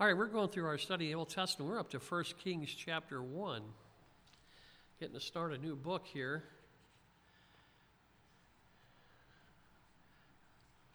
[0.00, 1.68] All right, we're going through our study of the Old Testament.
[1.68, 3.62] We're up to 1 Kings chapter 1.
[5.00, 6.44] Getting to start a new book here.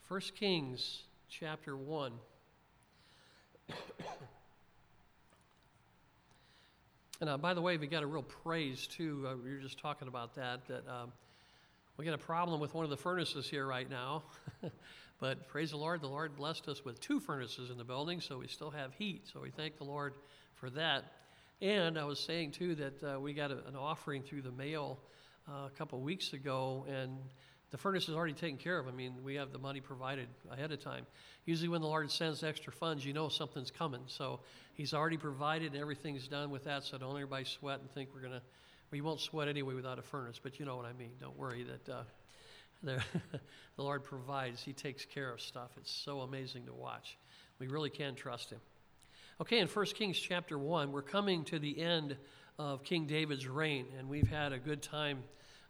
[0.08, 2.14] 1 Kings chapter 1.
[7.20, 9.28] and uh, by the way, we got a real praise too.
[9.28, 10.66] Uh, we were just talking about that.
[10.70, 11.12] That um,
[11.98, 14.24] we got a problem with one of the furnaces here right now.
[15.24, 18.40] But praise the Lord, the Lord blessed us with two furnaces in the building, so
[18.40, 19.26] we still have heat.
[19.32, 20.16] So we thank the Lord
[20.56, 21.06] for that.
[21.62, 25.00] And I was saying too that uh, we got a, an offering through the mail
[25.48, 27.18] uh, a couple weeks ago, and
[27.72, 28.90] the furnace is already taken care of.
[28.90, 31.06] I mean, we have the money provided ahead of time.
[31.46, 34.02] Usually, when the Lord sends extra funds, you know something's coming.
[34.08, 34.42] So
[34.74, 36.84] He's already provided, and everything's done with that.
[36.84, 38.42] So don't everybody sweat and think we're gonna.
[38.92, 41.12] We won't sweat anyway without a furnace, but you know what I mean.
[41.22, 41.90] Don't worry that.
[41.90, 42.04] Uh,
[42.84, 43.02] the
[43.78, 45.70] Lord provides, He takes care of stuff.
[45.78, 47.18] It's so amazing to watch.
[47.60, 48.60] We really can trust Him.
[49.40, 52.18] Okay, in 1 Kings chapter 1, we're coming to the end
[52.60, 55.24] of King David's reign, and we've had a good time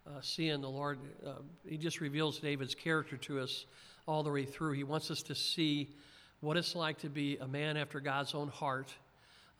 [0.06, 0.98] uh, seeing the Lord.
[1.24, 1.34] Uh,
[1.66, 3.64] he just reveals David's character to us
[4.06, 4.72] all the way through.
[4.72, 5.94] He wants us to see
[6.40, 8.92] what it's like to be a man after God's own heart.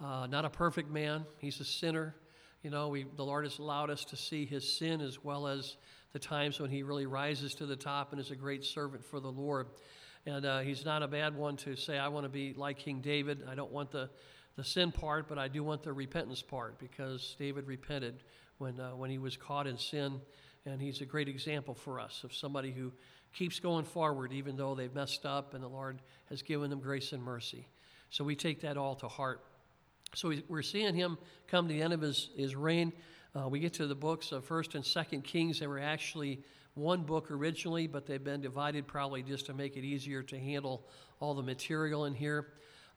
[0.04, 2.16] Uh, not a perfect man, he's a sinner.
[2.64, 5.76] You know, we, the Lord has allowed us to see his sin as well as
[6.14, 9.18] the times when he really rises to the top and is a great servant for
[9.18, 9.66] the Lord.
[10.26, 13.00] And uh, he's not a bad one to say, I want to be like King
[13.00, 13.42] David.
[13.50, 14.08] I don't want the,
[14.56, 18.22] the sin part, but I do want the repentance part because David repented
[18.58, 20.20] when, uh, when he was caught in sin.
[20.64, 22.92] And he's a great example for us of somebody who
[23.34, 27.12] keeps going forward even though they've messed up and the Lord has given them grace
[27.12, 27.66] and mercy.
[28.10, 29.40] So we take that all to heart.
[30.14, 32.92] So we're seeing him come to the end of his, his reign.
[33.36, 35.58] Uh, we get to the books of First and Second Kings.
[35.58, 36.40] They were actually
[36.74, 40.86] one book originally, but they've been divided probably just to make it easier to handle
[41.18, 42.46] all the material in here.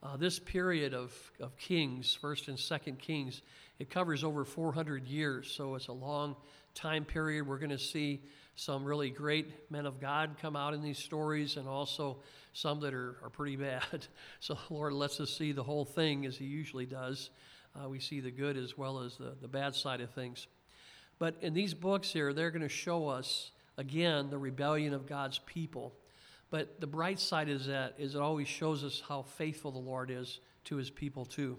[0.03, 3.41] Uh, this period of, of Kings, First and Second Kings,
[3.79, 6.35] it covers over 400 years, so it's a long
[6.75, 7.47] time period.
[7.47, 8.21] We're going to see
[8.55, 12.17] some really great men of God come out in these stories, and also
[12.53, 14.05] some that are, are pretty bad.
[14.39, 17.31] So the Lord lets us see the whole thing as He usually does.
[17.77, 20.47] Uh, we see the good as well as the, the bad side of things.
[21.19, 25.39] But in these books here, they're going to show us, again, the rebellion of God's
[25.39, 25.93] people.
[26.49, 30.09] But the bright side is that is it always shows us how faithful the Lord
[30.09, 31.57] is to his people too.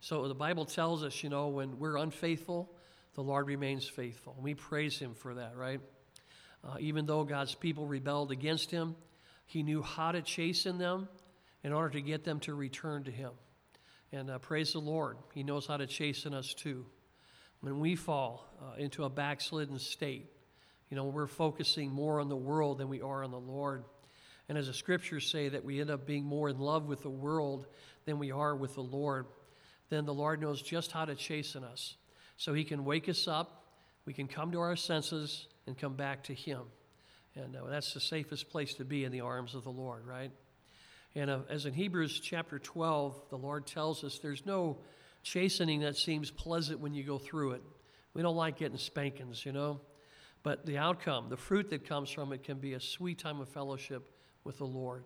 [0.00, 2.70] So the Bible tells us, you know, when we're unfaithful,
[3.14, 4.34] the Lord remains faithful.
[4.34, 5.80] And we praise him for that, right?
[6.62, 8.94] Uh, even though God's people rebelled against him,
[9.46, 11.08] he knew how to chasten them
[11.64, 13.30] in order to get them to return to him.
[14.12, 16.86] And uh, praise the Lord, He knows how to chasten us too.
[17.60, 20.26] When we fall uh, into a backslidden state,
[20.90, 23.84] you know, we're focusing more on the world than we are on the Lord.
[24.48, 27.10] And as the scriptures say, that we end up being more in love with the
[27.10, 27.66] world
[28.06, 29.26] than we are with the Lord,
[29.90, 31.96] then the Lord knows just how to chasten us.
[32.38, 33.64] So He can wake us up,
[34.06, 36.62] we can come to our senses, and come back to Him.
[37.34, 40.30] And uh, that's the safest place to be in the arms of the Lord, right?
[41.18, 44.78] And uh, as in Hebrews chapter 12, the Lord tells us there's no
[45.24, 47.62] chastening that seems pleasant when you go through it.
[48.14, 49.80] We don't like getting spankings, you know?
[50.44, 53.48] But the outcome, the fruit that comes from it, can be a sweet time of
[53.48, 54.12] fellowship
[54.44, 55.02] with the Lord.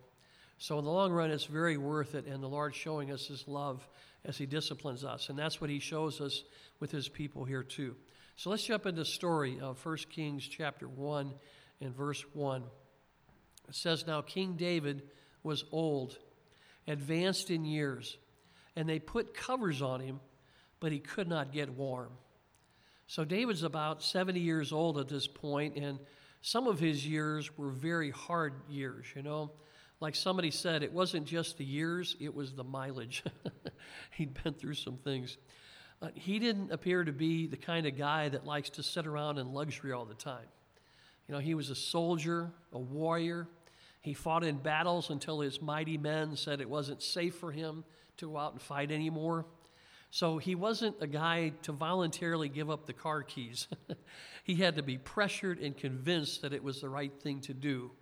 [0.59, 3.49] So, in the long run, it's very worth it, and the Lord showing us His
[3.49, 3.89] love
[4.27, 5.31] as He disciplines us.
[5.31, 6.45] And that's what He shows us
[6.79, 7.97] with His people here, too.
[8.37, 11.33] So, let's jump into the story of 1 Kings chapter 1
[11.81, 12.65] and verse 1.
[13.71, 15.05] It says, Now King David
[15.43, 16.19] was old,
[16.87, 18.17] advanced in years,
[18.77, 20.21] and they put covers on him,
[20.81, 22.11] but he could not get warm.
[23.07, 25.99] So David's about 70 years old at this point, and
[26.41, 29.53] some of his years were very hard years, you know.
[30.01, 33.23] Like somebody said, it wasn't just the years, it was the mileage.
[34.13, 35.39] He'd been through some things.
[36.01, 39.39] Uh, he didn't appear to be the kind of guy that likes to sit around
[39.39, 40.47] in luxury all the time.
[41.29, 43.47] You know, he was a soldier, a warrior,
[44.03, 47.85] he fought in battles until his mighty men said it wasn't safe for him
[48.17, 49.47] to go out and fight anymore.
[50.11, 53.69] So he wasn't a guy to voluntarily give up the car keys.
[54.45, 57.93] he had to be pressured and convinced that it was the right thing to do.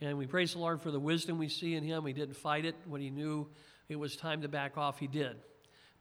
[0.00, 2.04] And we praise the Lord for the wisdom we see in him.
[2.04, 3.46] He didn't fight it when he knew
[3.88, 5.36] it was time to back off, he did.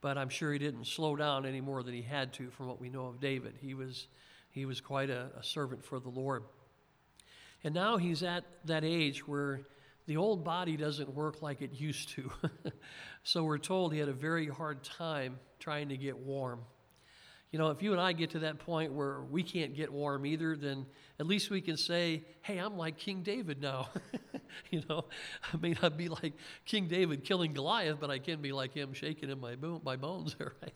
[0.01, 2.81] But I'm sure he didn't slow down any more than he had to from what
[2.81, 3.53] we know of David.
[3.61, 4.07] He was,
[4.49, 6.43] he was quite a, a servant for the Lord.
[7.63, 9.61] And now he's at that age where
[10.05, 12.29] the old body doesn't work like it used to.
[13.23, 16.61] so we're told he had a very hard time trying to get warm.
[17.51, 20.25] You know, if you and I get to that point where we can't get warm
[20.25, 20.87] either, then
[21.19, 23.89] at least we can say, hey, I'm like King David now.
[24.71, 25.05] you know,
[25.53, 26.33] I may not be like
[26.65, 29.95] King David killing Goliath, but I can be like him shaking in my, bo- my
[29.95, 30.73] bones, right?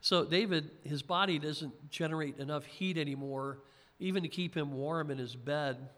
[0.00, 3.58] So David, his body doesn't generate enough heat anymore,
[3.98, 5.88] even to keep him warm in his bed.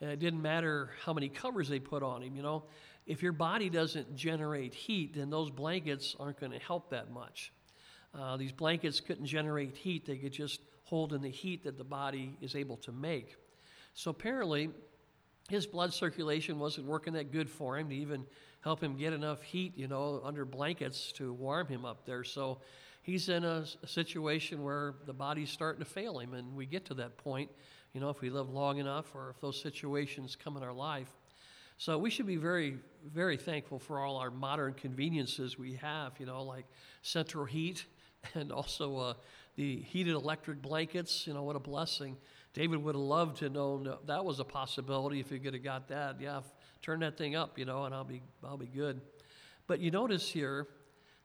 [0.00, 2.64] And it didn't matter how many covers they put on him, you know.
[3.06, 7.52] If your body doesn't generate heat, then those blankets aren't going to help that much.
[8.18, 11.84] Uh, these blankets couldn't generate heat, they could just hold in the heat that the
[11.84, 13.36] body is able to make.
[13.94, 14.70] So apparently,
[15.48, 18.24] his blood circulation wasn't working that good for him to even
[18.60, 22.24] help him get enough heat, you know, under blankets to warm him up there.
[22.24, 22.60] So
[23.02, 26.86] he's in a, a, situation where the body's starting to fail him, and we get
[26.86, 27.50] to that point,
[27.94, 31.10] you know, if we live long enough or if those situations come in our life.
[31.78, 32.76] So we should be very,
[33.12, 36.66] very thankful for all our modern conveniences we have, you know, like
[37.02, 37.86] central heat
[38.34, 39.14] and also uh,
[39.56, 41.26] the heated electric blankets.
[41.26, 42.16] You know, what a blessing.
[42.52, 45.88] David would have loved to know that was a possibility if he could have got
[45.88, 46.20] that.
[46.20, 46.40] Yeah,
[46.82, 49.00] turn that thing up, you know, and I'll be, I'll be good.
[49.66, 50.68] But you notice here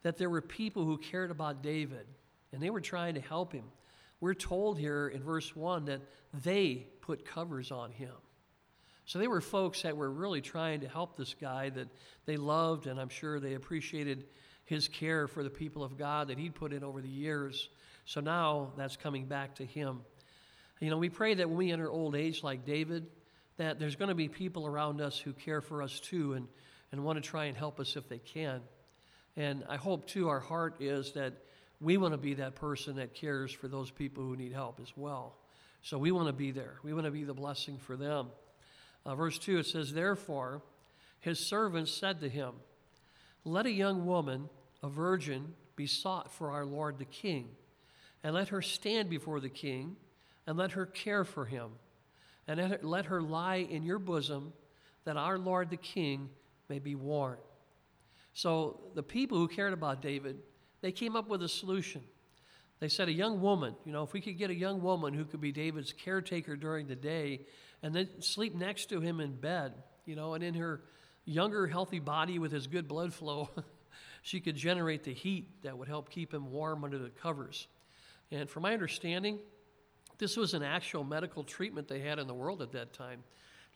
[0.03, 2.07] that there were people who cared about David
[2.51, 3.65] and they were trying to help him.
[4.21, 6.01] We're told here in verse 1 that
[6.33, 8.13] they put covers on him.
[9.05, 11.87] So they were folks that were really trying to help this guy that
[12.25, 14.25] they loved, and I'm sure they appreciated
[14.65, 17.69] his care for the people of God that he'd put in over the years.
[18.05, 20.01] So now that's coming back to him.
[20.79, 23.07] You know, we pray that when we enter old age like David,
[23.57, 26.47] that there's going to be people around us who care for us too and,
[26.91, 28.61] and want to try and help us if they can.
[29.35, 31.33] And I hope too, our heart is that
[31.81, 34.91] we want to be that person that cares for those people who need help as
[34.95, 35.35] well.
[35.81, 36.79] So we want to be there.
[36.83, 38.27] We want to be the blessing for them.
[39.05, 40.61] Uh, verse 2, it says, Therefore,
[41.19, 42.53] his servants said to him,
[43.45, 44.49] Let a young woman
[44.83, 47.49] a virgin be sought for our Lord the King,
[48.23, 49.95] and let her stand before the King,
[50.45, 51.71] and let her care for him,
[52.47, 54.51] and let her lie in your bosom,
[55.05, 56.29] that our Lord the King
[56.67, 57.39] may be warned.
[58.33, 60.39] So the people who cared about David,
[60.81, 62.01] they came up with a solution.
[62.79, 65.25] They said, a young woman, you know, if we could get a young woman who
[65.25, 67.41] could be David's caretaker during the day
[67.83, 69.73] and then sleep next to him in bed,
[70.05, 70.81] you know, and in her
[71.25, 73.49] younger, healthy body with his good blood flow,
[74.21, 77.67] she could generate the heat that would help keep him warm under the covers.
[78.31, 79.39] And from my understanding,
[80.17, 83.23] this was an actual medical treatment they had in the world at that time.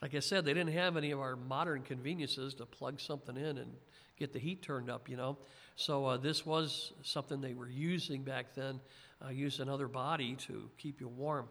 [0.01, 3.57] Like I said, they didn't have any of our modern conveniences to plug something in
[3.57, 3.73] and
[4.17, 5.37] get the heat turned up, you know.
[5.75, 8.79] So uh, this was something they were using back then,
[9.23, 11.47] uh, use another body to keep you warm.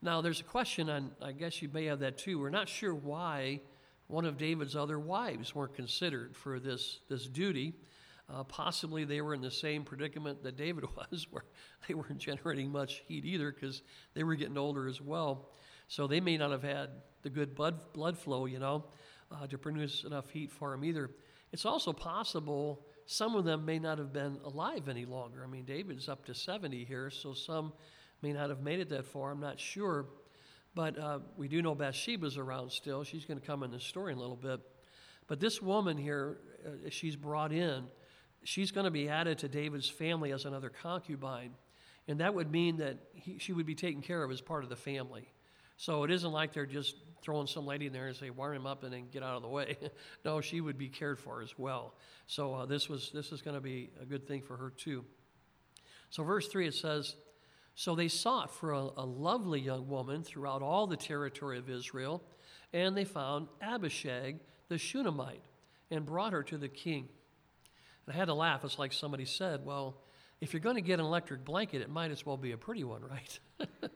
[0.00, 2.38] Now, there's a question, and I guess you may have that too.
[2.38, 3.60] We're not sure why
[4.06, 7.74] one of David's other wives weren't considered for this, this duty.
[8.32, 11.44] Uh, possibly they were in the same predicament that David was, where
[11.86, 13.82] they weren't generating much heat either because
[14.14, 15.50] they were getting older as well.
[15.88, 16.90] So they may not have had
[17.22, 18.84] the good blood, blood flow, you know,
[19.32, 21.10] uh, to produce enough heat for him either.
[21.52, 25.42] It's also possible some of them may not have been alive any longer.
[25.42, 27.72] I mean, David's up to 70 here, so some
[28.20, 29.30] may not have made it that far.
[29.30, 30.06] I'm not sure.
[30.74, 33.02] But uh, we do know Bathsheba's around still.
[33.04, 34.60] She's going to come in the story in a little bit.
[35.26, 37.86] But this woman here, uh, she's brought in
[38.44, 41.52] she's going to be added to David's family as another concubine.
[42.06, 44.70] And that would mean that he, she would be taken care of as part of
[44.70, 45.28] the family.
[45.78, 48.66] So it isn't like they're just throwing some lady in there and say, warm him
[48.66, 49.76] up and then get out of the way.
[50.24, 51.94] no, she would be cared for as well.
[52.26, 55.04] So uh, this, was, this is going to be a good thing for her too.
[56.10, 57.14] So, verse 3 it says,
[57.74, 62.24] So they sought for a, a lovely young woman throughout all the territory of Israel,
[62.72, 65.44] and they found Abishag the Shunammite
[65.90, 67.08] and brought her to the king.
[68.08, 68.64] I had to laugh.
[68.64, 69.98] It's like somebody said, well,
[70.40, 72.84] if you're going to get an electric blanket, it might as well be a pretty
[72.84, 73.40] one, right?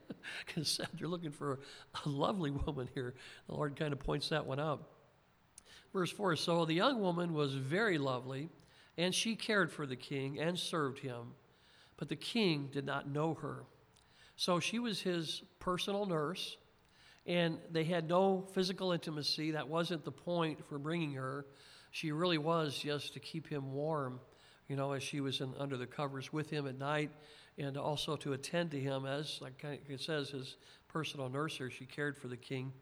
[0.47, 1.59] Because you're looking for
[2.05, 3.15] a lovely woman here.
[3.49, 4.89] The Lord kind of points that one out.
[5.93, 8.49] Verse 4 So the young woman was very lovely,
[8.97, 11.35] and she cared for the king and served him,
[11.97, 13.65] but the king did not know her.
[14.37, 16.57] So she was his personal nurse,
[17.27, 19.51] and they had no physical intimacy.
[19.51, 21.47] That wasn't the point for bringing her
[21.93, 24.19] she really was just to keep him warm,
[24.73, 27.11] you know, as she was in, under the covers with him at night,
[27.59, 30.57] and also to attend to him as, like it says, his
[30.89, 31.71] personal nurser.
[31.71, 32.73] She cared for the king.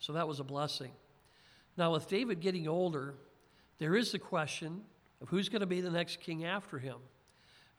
[0.00, 0.90] So that was a blessing.
[1.76, 3.14] Now, with David getting older,
[3.78, 4.80] there is the question
[5.22, 6.96] of who's going to be the next king after him.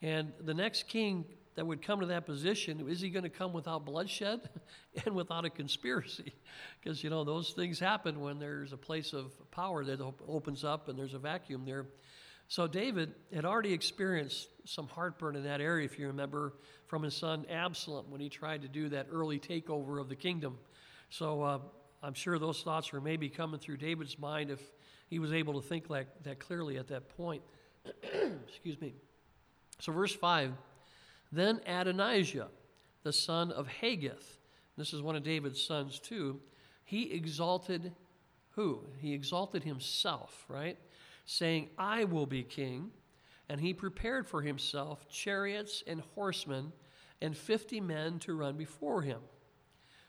[0.02, 3.52] And the next king that would come to that position, is he going to come
[3.52, 4.50] without bloodshed
[5.06, 6.32] and without a conspiracy?
[6.82, 10.64] Because, you know, those things happen when there's a place of power that op- opens
[10.64, 11.88] up and there's a vacuum there.
[12.48, 16.54] So David had already experienced some heartburn in that area, if you remember,
[16.86, 20.58] from his son Absalom when he tried to do that early takeover of the kingdom.
[21.10, 21.60] So uh,
[22.02, 24.62] I'm sure those thoughts were maybe coming through David's mind if
[25.10, 27.42] he was able to think like that clearly at that point.
[28.48, 28.94] Excuse me.
[29.80, 30.54] So, verse 5
[31.32, 32.48] Then Adonijah,
[33.04, 34.40] the son of Haggith,
[34.78, 36.40] this is one of David's sons too,
[36.84, 37.94] he exalted
[38.52, 38.80] who?
[39.00, 40.78] He exalted himself, right?
[41.28, 42.90] Saying, I will be king.
[43.50, 46.74] And he prepared for himself chariots and horsemen
[47.22, 49.20] and 50 men to run before him.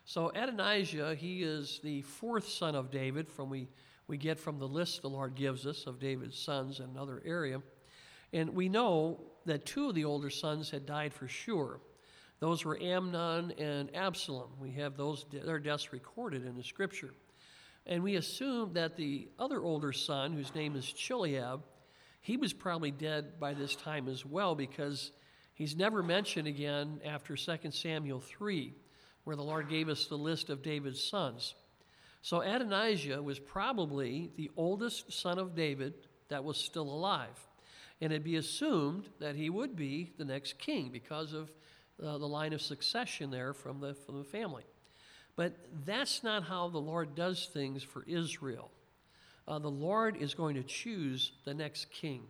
[0.05, 3.67] So Adonijah, he is the fourth son of David from we,
[4.07, 7.61] we get from the list the Lord gives us of David's sons in another area.
[8.33, 11.79] And we know that two of the older sons had died for sure.
[12.39, 14.49] Those were Amnon and Absalom.
[14.59, 17.13] We have those their deaths recorded in the scripture.
[17.85, 21.61] And we assume that the other older son, whose name is Chileab,
[22.21, 25.11] he was probably dead by this time as well because
[25.53, 28.73] he's never mentioned again after 2 Samuel 3,
[29.23, 31.55] where the Lord gave us the list of David's sons.
[32.21, 35.93] So Adonijah was probably the oldest son of David
[36.27, 37.47] that was still alive.
[38.01, 41.51] And it'd be assumed that he would be the next king because of
[42.01, 44.63] uh, the line of succession there from the, from the family.
[45.39, 45.53] But
[45.85, 48.69] that's not how the Lord does things for Israel.
[49.47, 52.23] Uh, the Lord is going to choose the next king.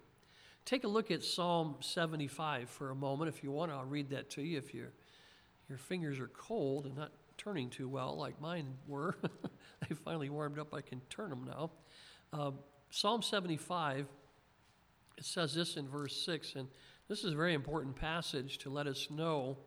[0.64, 3.72] Take a look at Psalm 75 for a moment if you want.
[3.72, 4.90] I'll read that to you if you
[5.68, 9.18] your fingers are cold and not turning too well like mine were.
[9.90, 10.72] they finally warmed up.
[10.72, 11.72] I can turn them now.
[12.32, 12.52] Uh,
[12.92, 14.06] Psalm 75,
[15.18, 16.68] it says this in verse 6, and
[17.08, 19.58] this is a very important passage to let us know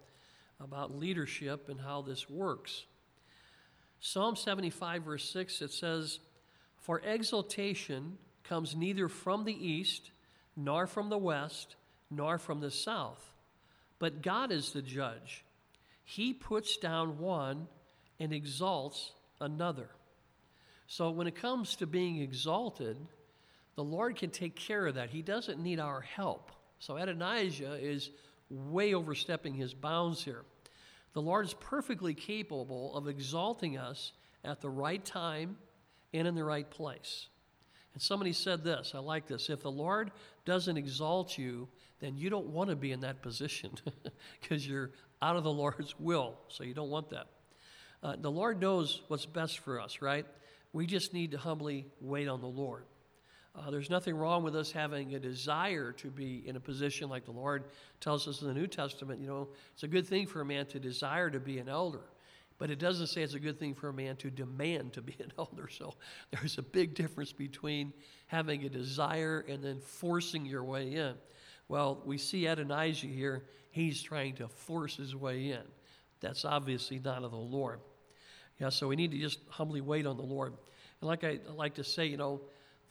[0.60, 2.84] about leadership and how this works.
[4.04, 6.18] Psalm 75, verse 6, it says,
[6.80, 10.10] For exaltation comes neither from the east,
[10.56, 11.76] nor from the west,
[12.10, 13.32] nor from the south,
[14.00, 15.44] but God is the judge.
[16.04, 17.68] He puts down one
[18.18, 19.88] and exalts another.
[20.88, 22.96] So when it comes to being exalted,
[23.76, 25.10] the Lord can take care of that.
[25.10, 26.50] He doesn't need our help.
[26.80, 28.10] So Adonijah is
[28.50, 30.42] way overstepping his bounds here.
[31.12, 34.12] The Lord is perfectly capable of exalting us
[34.44, 35.56] at the right time
[36.12, 37.28] and in the right place.
[37.94, 39.50] And somebody said this, I like this.
[39.50, 40.12] If the Lord
[40.44, 41.68] doesn't exalt you,
[42.00, 43.72] then you don't want to be in that position
[44.40, 44.90] because you're
[45.20, 46.34] out of the Lord's will.
[46.48, 47.26] So you don't want that.
[48.02, 50.26] Uh, the Lord knows what's best for us, right?
[50.72, 52.84] We just need to humbly wait on the Lord.
[53.54, 57.24] Uh, there's nothing wrong with us having a desire to be in a position like
[57.24, 57.64] the Lord
[58.00, 59.20] tells us in the New Testament.
[59.20, 62.00] You know, it's a good thing for a man to desire to be an elder,
[62.56, 65.14] but it doesn't say it's a good thing for a man to demand to be
[65.20, 65.68] an elder.
[65.68, 65.94] So
[66.30, 67.92] there's a big difference between
[68.26, 71.14] having a desire and then forcing your way in.
[71.68, 75.62] Well, we see Adonijah here, he's trying to force his way in.
[76.20, 77.80] That's obviously not of the Lord.
[78.58, 80.54] Yeah, so we need to just humbly wait on the Lord.
[81.00, 82.40] And like I, I like to say, you know,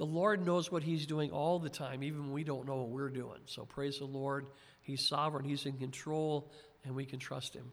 [0.01, 2.89] the Lord knows what He's doing all the time, even when we don't know what
[2.89, 3.37] we're doing.
[3.45, 4.47] So praise the Lord.
[4.81, 6.51] He's sovereign, He's in control,
[6.83, 7.71] and we can trust Him.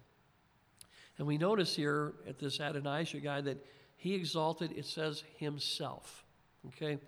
[1.17, 3.65] And we notice here at this Adonijah guy that
[3.97, 6.27] he exalted, it says, himself.
[6.67, 6.99] Okay?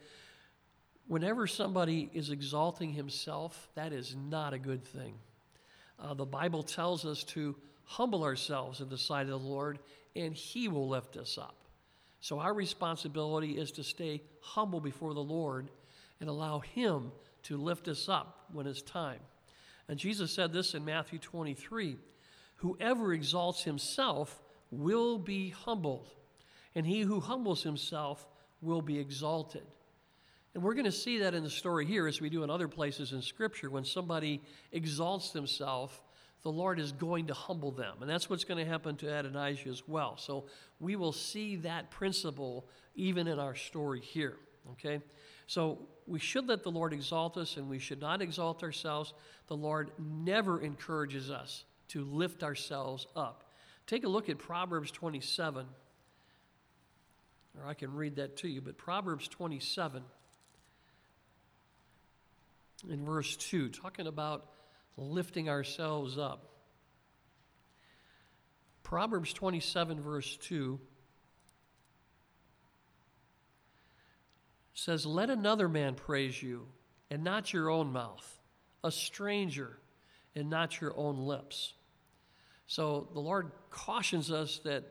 [1.06, 5.12] Whenever somebody is exalting himself, that is not a good thing.
[6.02, 9.80] Uh, the Bible tells us to humble ourselves in the sight of the Lord,
[10.16, 11.56] and He will lift us up.
[12.20, 15.70] So our responsibility is to stay humble before the Lord
[16.20, 17.12] and allow Him
[17.44, 19.20] to lift us up when it's time.
[19.88, 21.96] And Jesus said this in Matthew 23
[22.56, 26.10] Whoever exalts himself will be humbled,
[26.74, 28.26] and he who humbles himself
[28.60, 29.62] will be exalted.
[30.54, 32.68] And we're going to see that in the story here, as we do in other
[32.68, 33.70] places in Scripture.
[33.70, 35.98] When somebody exalts themselves,
[36.42, 37.96] the Lord is going to humble them.
[38.00, 40.16] And that's what's going to happen to Adonijah as well.
[40.16, 40.46] So
[40.78, 44.36] we will see that principle even in our story here.
[44.72, 45.00] Okay?
[45.46, 49.12] So we should let the Lord exalt us and we should not exalt ourselves.
[49.48, 53.44] The Lord never encourages us to lift ourselves up.
[53.86, 55.66] Take a look at Proverbs 27.
[57.58, 60.02] Or I can read that to you, but Proverbs 27
[62.88, 64.46] in verse 2, talking about
[64.96, 66.46] lifting ourselves up.
[68.82, 70.80] Proverbs 27, verse 2
[74.74, 76.66] says, Let another man praise you,
[77.10, 78.40] and not your own mouth,
[78.82, 79.78] a stranger,
[80.34, 81.74] and not your own lips.
[82.66, 84.84] So the Lord cautions us that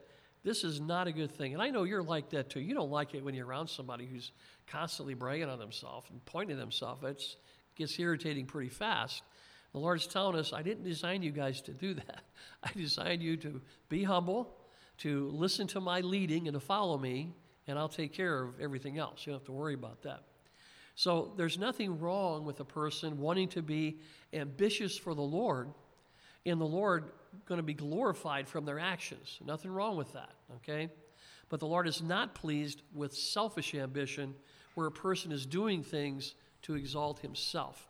[0.44, 1.54] this is not a good thing.
[1.54, 2.60] And I know you're like that too.
[2.60, 4.32] You don't like it when you're around somebody who's
[4.68, 7.04] constantly bragging on themselves and pointing at themselves.
[7.04, 7.36] It
[7.76, 9.24] gets irritating pretty fast.
[9.72, 12.22] The Lord's telling us, I didn't design you guys to do that.
[12.64, 14.56] I designed you to be humble,
[15.00, 17.34] to listen to my leading and to follow me,
[17.68, 19.26] and I'll take care of everything else.
[19.26, 20.24] You don't have to worry about that.
[20.96, 24.00] So there's nothing wrong with a person wanting to be
[24.34, 25.70] ambitious for the Lord,
[26.46, 27.12] and the Lord
[27.46, 29.40] going to be glorified from their actions.
[29.46, 30.90] Nothing wrong with that, okay?
[31.48, 34.36] But the Lord is not pleased with selfish ambition
[34.76, 37.89] where a person is doing things to exalt himself.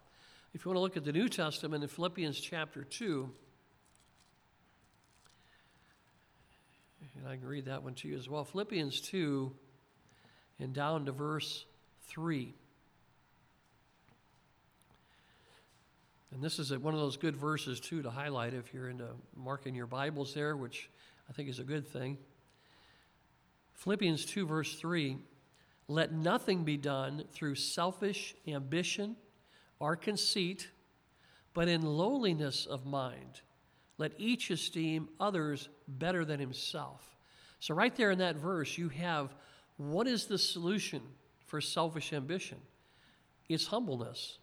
[0.52, 3.30] If you want to look at the New Testament in Philippians chapter 2,
[7.18, 8.44] and I can read that one to you as well.
[8.44, 9.52] Philippians 2
[10.60, 11.66] and down to verse
[12.08, 12.52] 3.
[16.34, 19.76] And this is one of those good verses, too, to highlight if you're into marking
[19.76, 20.90] your Bibles there, which
[21.30, 22.18] I think is a good thing.
[23.76, 25.20] Philippians 2, verse 3
[25.88, 29.16] Let nothing be done through selfish ambition
[29.80, 30.70] or conceit,
[31.54, 33.42] but in lowliness of mind.
[33.98, 37.18] Let each esteem others better than himself.
[37.60, 39.34] So, right there in that verse, you have
[39.78, 41.02] what is the solution
[41.48, 42.58] for selfish ambition?
[43.50, 44.38] It's humbleness.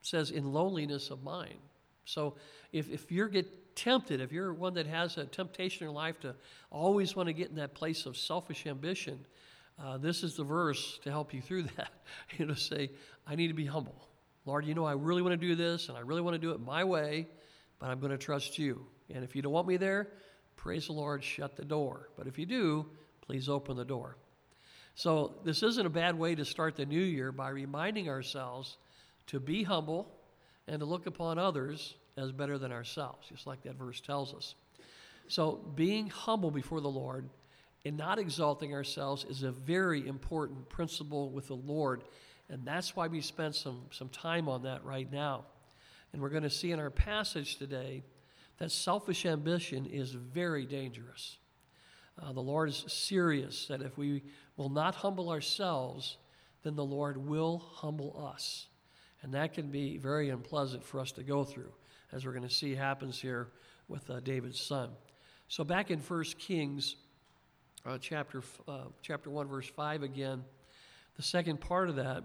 [0.00, 1.58] It says, in lowliness of mind.
[2.04, 2.36] So,
[2.72, 6.34] if, if you get tempted, if you're one that has a temptation in life to
[6.70, 9.18] always want to get in that place of selfish ambition,
[9.82, 11.90] uh, this is the verse to help you through that.
[12.38, 12.90] you know, say,
[13.26, 14.08] I need to be humble.
[14.46, 16.52] Lord, you know, I really want to do this and I really want to do
[16.52, 17.26] it my way,
[17.78, 18.86] but I'm going to trust you.
[19.12, 20.08] And if you don't want me there,
[20.56, 22.08] praise the Lord, shut the door.
[22.16, 22.86] But if you do,
[23.20, 24.16] please open the door.
[24.94, 28.78] So, this isn't a bad way to start the new year by reminding ourselves
[29.26, 30.10] to be humble
[30.66, 34.54] and to look upon others as better than ourselves, just like that verse tells us.
[35.28, 37.28] So, being humble before the Lord
[37.84, 42.02] and not exalting ourselves is a very important principle with the Lord.
[42.48, 45.44] And that's why we spent some, some time on that right now.
[46.12, 48.02] And we're going to see in our passage today
[48.58, 51.38] that selfish ambition is very dangerous.
[52.20, 54.22] Uh, the Lord is serious that if we
[54.56, 56.16] will not humble ourselves,
[56.62, 58.66] then the Lord will humble us.
[59.22, 61.72] And that can be very unpleasant for us to go through,
[62.12, 63.48] as we're going to see happens here
[63.88, 64.90] with uh, David's son.
[65.48, 66.96] So, back in 1 Kings
[67.84, 70.42] uh, chapter, uh, chapter 1, verse 5 again,
[71.16, 72.24] the second part of that,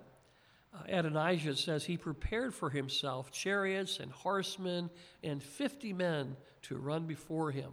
[0.73, 4.89] uh, Adonijah says he prepared for himself chariots and horsemen
[5.23, 7.71] and 50 men to run before him.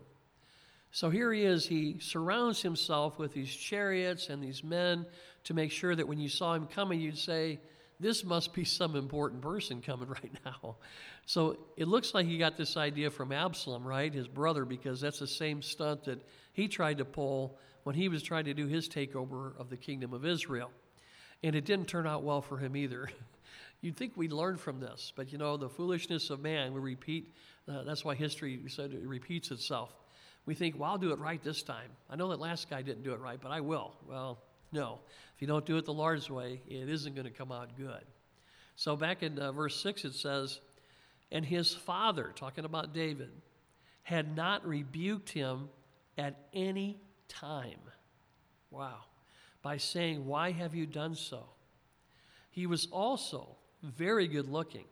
[0.90, 5.06] So here he is, he surrounds himself with these chariots and these men
[5.44, 7.60] to make sure that when you saw him coming, you'd say,
[8.00, 10.76] This must be some important person coming right now.
[11.26, 14.12] So it looks like he got this idea from Absalom, right?
[14.12, 18.22] His brother, because that's the same stunt that he tried to pull when he was
[18.22, 20.70] trying to do his takeover of the kingdom of Israel.
[21.42, 23.08] And it didn't turn out well for him either.
[23.80, 27.32] You'd think we'd learn from this, but you know, the foolishness of man, we repeat,
[27.68, 29.94] uh, that's why history said it repeats itself
[30.48, 31.90] we think, well, I'll do it right this time.
[32.08, 33.94] I know that last guy didn't do it right, but I will.
[34.08, 34.38] Well,
[34.72, 34.98] no.
[35.36, 38.02] If you don't do it the Lord's way, it isn't going to come out good.
[38.74, 40.58] So back in uh, verse 6, it says,
[41.30, 43.30] And his father, talking about David,
[44.04, 45.68] had not rebuked him
[46.16, 46.98] at any
[47.28, 47.80] time.
[48.70, 49.00] Wow.
[49.68, 51.44] By saying, Why have you done so?
[52.48, 54.86] He was also very good looking.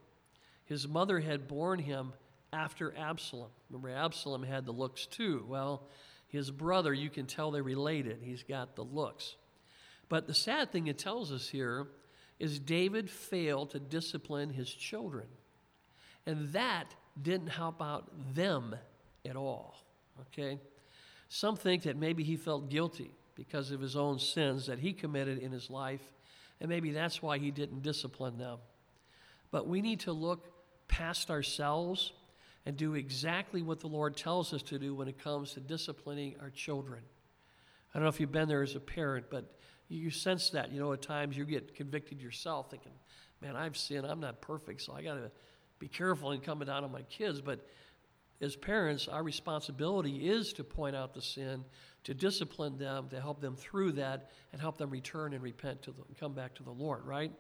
[0.67, 2.13] His mother had borne him
[2.53, 3.49] after Absalom.
[3.71, 5.47] Remember, Absalom had the looks too.
[5.49, 5.89] Well,
[6.29, 8.19] his brother, you can tell they're related.
[8.21, 9.37] He's got the looks.
[10.11, 11.87] But the sad thing it tells us here
[12.39, 15.29] is David failed to discipline his children.
[16.27, 18.77] And that didn't help out them
[19.25, 19.75] at all.
[20.21, 20.61] Okay?
[21.31, 25.39] Some think that maybe he felt guilty because of his own sins that he committed
[25.39, 26.01] in his life,
[26.61, 28.59] and maybe that's why he didn't discipline them.
[29.51, 30.53] But we need to look
[30.89, 32.13] past ourselves
[32.65, 36.35] and do exactly what the Lord tells us to do when it comes to disciplining
[36.41, 37.03] our children.
[37.95, 39.57] I don't know if you've been there as a parent, but
[39.89, 40.73] you sense that.
[40.73, 42.93] You know, at times you get convicted yourself, thinking,
[43.41, 44.05] man, I've sinned.
[44.05, 45.31] I'm not perfect, so I got to
[45.79, 47.41] be careful in coming down on my kids.
[47.41, 47.65] But
[48.41, 51.65] as parents, our responsibility is to point out the sin,
[52.07, 55.91] to discipline them, to help them through that, and help them return and repent to
[55.91, 57.33] the, come back to the Lord, right?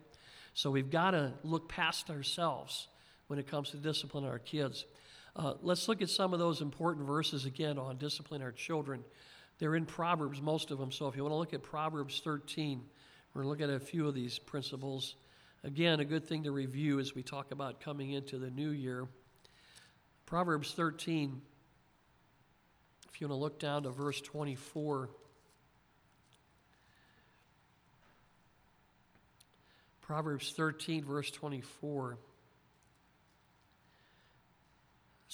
[0.54, 2.88] So we've got to look past ourselves
[3.28, 4.84] when it comes to discipline our kids.
[5.36, 9.04] Uh, let's look at some of those important verses again on discipline our children.
[9.60, 10.90] They're in Proverbs, most of them.
[10.90, 12.82] So if you want to look at Proverbs 13,
[13.34, 15.14] we're going to look at a few of these principles.
[15.62, 19.06] Again, a good thing to review as we talk about coming into the new year.
[20.24, 21.40] Proverbs 13,
[23.08, 25.10] if you want to look down to verse 24.
[30.02, 32.18] Proverbs 13, verse 24.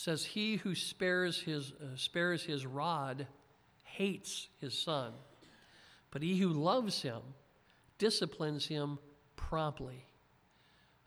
[0.03, 3.27] says, He who spares his, uh, spares his rod
[3.85, 5.13] hates his son,
[6.11, 7.21] but he who loves him
[7.99, 8.99] disciplines him
[9.37, 10.05] promptly.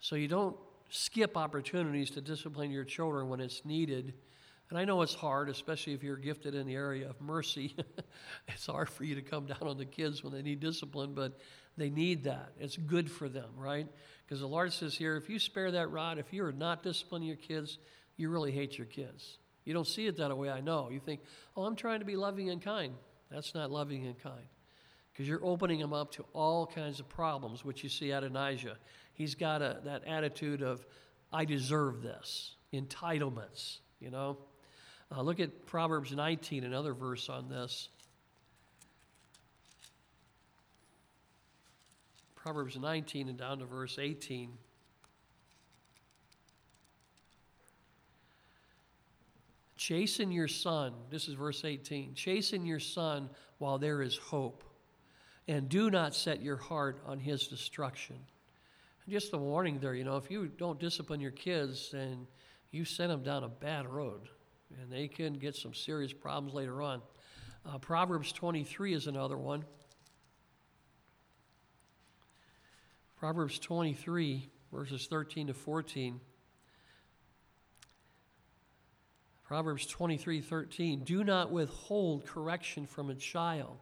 [0.00, 0.56] So you don't
[0.88, 4.14] skip opportunities to discipline your children when it's needed.
[4.68, 7.76] And I know it's hard, especially if you're gifted in the area of mercy.
[8.48, 11.38] it's hard for you to come down on the kids when they need discipline, but
[11.76, 12.52] they need that.
[12.58, 13.86] It's good for them, right?
[14.24, 17.28] Because the Lord says here if you spare that rod, if you are not disciplining
[17.28, 17.78] your kids,
[18.16, 19.38] you really hate your kids.
[19.64, 20.90] You don't see it that way, I know.
[20.90, 21.20] You think,
[21.56, 22.94] oh, I'm trying to be loving and kind.
[23.30, 24.46] That's not loving and kind.
[25.12, 28.76] Because you're opening them up to all kinds of problems, which you see Adonijah.
[29.14, 30.84] He's got a, that attitude of,
[31.32, 34.38] I deserve this, entitlements, you know.
[35.14, 37.88] Uh, look at Proverbs 19, another verse on this.
[42.34, 44.50] Proverbs 19 and down to verse 18.
[49.76, 52.14] Chasten your son, this is verse 18.
[52.14, 54.64] Chasten your son while there is hope,
[55.46, 58.16] and do not set your heart on his destruction.
[59.08, 62.26] Just a warning there, you know, if you don't discipline your kids, then
[62.72, 64.28] you send them down a bad road,
[64.80, 67.02] and they can get some serious problems later on.
[67.64, 69.64] Uh, Proverbs 23 is another one.
[73.18, 76.20] Proverbs 23, verses 13 to 14.
[79.46, 81.04] Proverbs 23 13.
[81.04, 83.78] Do not withhold correction from a child.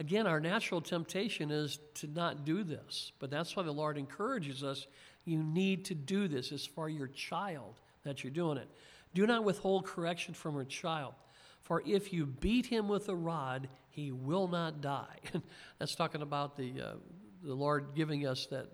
[0.00, 4.64] Again, our natural temptation is to not do this, but that's why the Lord encourages
[4.64, 4.88] us.
[5.24, 6.50] You need to do this.
[6.50, 8.68] It's for your child that you're doing it.
[9.14, 11.14] Do not withhold correction from a child,
[11.62, 15.18] for if you beat him with a rod, he will not die.
[15.78, 16.92] that's talking about the, uh,
[17.42, 18.66] the Lord giving us that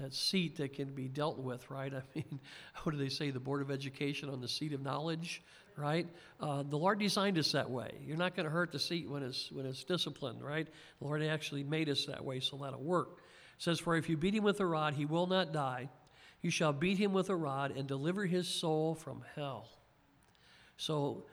[0.00, 1.92] that seat that can be dealt with, right?
[1.94, 2.40] I mean,
[2.82, 3.30] what do they say?
[3.30, 5.42] The Board of Education on the seat of knowledge,
[5.76, 6.06] right?
[6.40, 7.92] Uh, the Lord designed us that way.
[8.04, 10.66] You're not going to hurt the seat when it's when it's disciplined, right?
[10.98, 13.18] The Lord actually made us that way, so that'll work.
[13.56, 15.90] It says, "For if you beat him with a rod, he will not die.
[16.44, 19.68] You shall beat him with a rod and deliver his soul from hell."
[20.76, 21.24] So.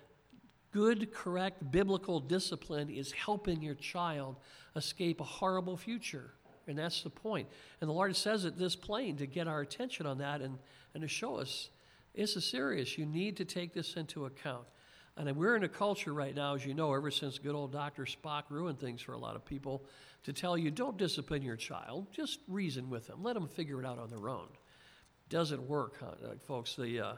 [0.73, 4.37] Good, correct biblical discipline is helping your child
[4.73, 6.31] escape a horrible future
[6.67, 7.47] and that's the point.
[7.79, 10.57] And the Lord says it this plain to get our attention on that and,
[10.93, 11.69] and to show us
[12.15, 12.97] this is serious.
[12.97, 14.65] You need to take this into account.
[15.17, 18.05] And we're in a culture right now, as you know, ever since good old Dr.
[18.05, 19.85] Spock ruined things for a lot of people,
[20.23, 23.85] to tell you don't discipline your child, just reason with them, let them figure it
[23.85, 24.47] out on their own.
[25.31, 26.75] Doesn't work, huh, folks.
[26.75, 27.13] The, uh,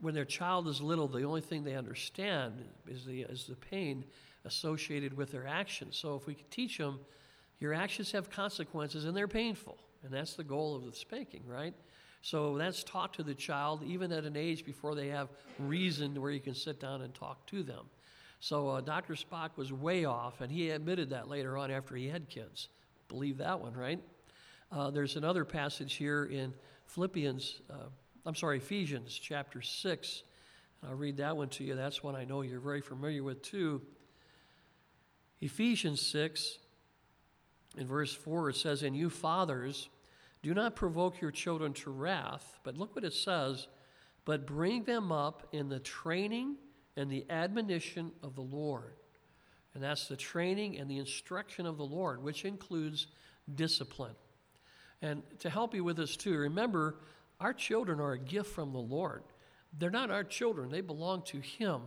[0.00, 4.04] when their child is little, the only thing they understand is the, is the pain
[4.44, 5.96] associated with their actions.
[5.96, 7.00] So if we teach them
[7.58, 9.78] your actions have consequences and they're painful.
[10.04, 11.74] And that's the goal of the spanking, right?
[12.22, 16.30] So that's taught to the child even at an age before they have reason where
[16.30, 17.86] you can sit down and talk to them.
[18.40, 19.14] So uh, Dr.
[19.14, 22.68] Spock was way off, and he admitted that later on after he had kids.
[23.08, 24.00] Believe that one, right?
[24.70, 26.52] Uh, there's another passage here in
[26.88, 27.88] Philippians, uh,
[28.24, 30.22] I'm sorry, Ephesians chapter 6.
[30.86, 31.74] I'll read that one to you.
[31.74, 33.82] That's one I know you're very familiar with too.
[35.40, 36.58] Ephesians 6,
[37.76, 39.90] in verse 4, it says, And you fathers,
[40.42, 43.68] do not provoke your children to wrath, but look what it says,
[44.24, 46.56] but bring them up in the training
[46.96, 48.94] and the admonition of the Lord.
[49.74, 53.08] And that's the training and the instruction of the Lord, which includes
[53.54, 54.14] discipline.
[55.02, 56.96] And to help you with this too, remember,
[57.40, 59.22] our children are a gift from the Lord.
[59.78, 61.82] They're not our children, they belong to Him.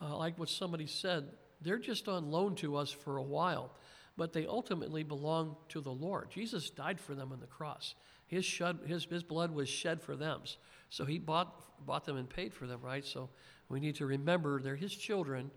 [0.00, 1.28] Uh, like what somebody said,
[1.60, 3.70] they're just on loan to us for a while
[4.16, 6.30] but they ultimately belong to the Lord.
[6.30, 7.94] Jesus died for them on the cross.
[8.26, 10.42] His, shed, his, his blood was shed for them.
[10.90, 13.04] So he bought, bought them and paid for them, right?
[13.04, 13.28] So
[13.68, 15.50] we need to remember they're his children.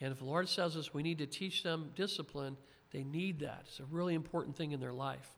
[0.00, 2.56] And if the Lord says us we need to teach them discipline,
[2.90, 3.64] they need that.
[3.68, 5.28] It's a really important thing in their life.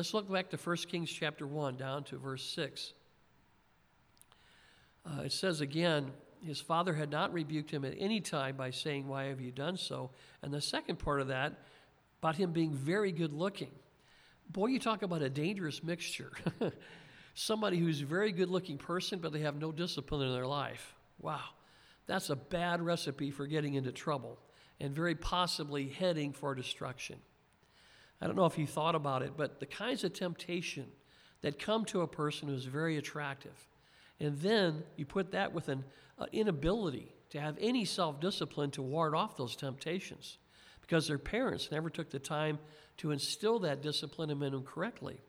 [0.00, 2.94] Let's look back to 1 Kings chapter 1, down to verse 6.
[5.04, 6.10] Uh, it says again,
[6.42, 9.76] his father had not rebuked him at any time by saying, Why have you done
[9.76, 10.08] so?
[10.40, 11.52] And the second part of that,
[12.22, 13.72] about him being very good looking.
[14.48, 16.32] Boy, you talk about a dangerous mixture.
[17.34, 20.94] Somebody who's a very good looking person, but they have no discipline in their life.
[21.20, 21.44] Wow,
[22.06, 24.38] that's a bad recipe for getting into trouble
[24.80, 27.18] and very possibly heading for destruction.
[28.20, 30.86] I don't know if you thought about it, but the kinds of temptation
[31.42, 33.56] that come to a person who's very attractive,
[34.18, 35.84] and then you put that with an
[36.18, 40.38] uh, inability to have any self discipline to ward off those temptations
[40.82, 42.58] because their parents never took the time
[42.98, 45.20] to instill that discipline in them correctly.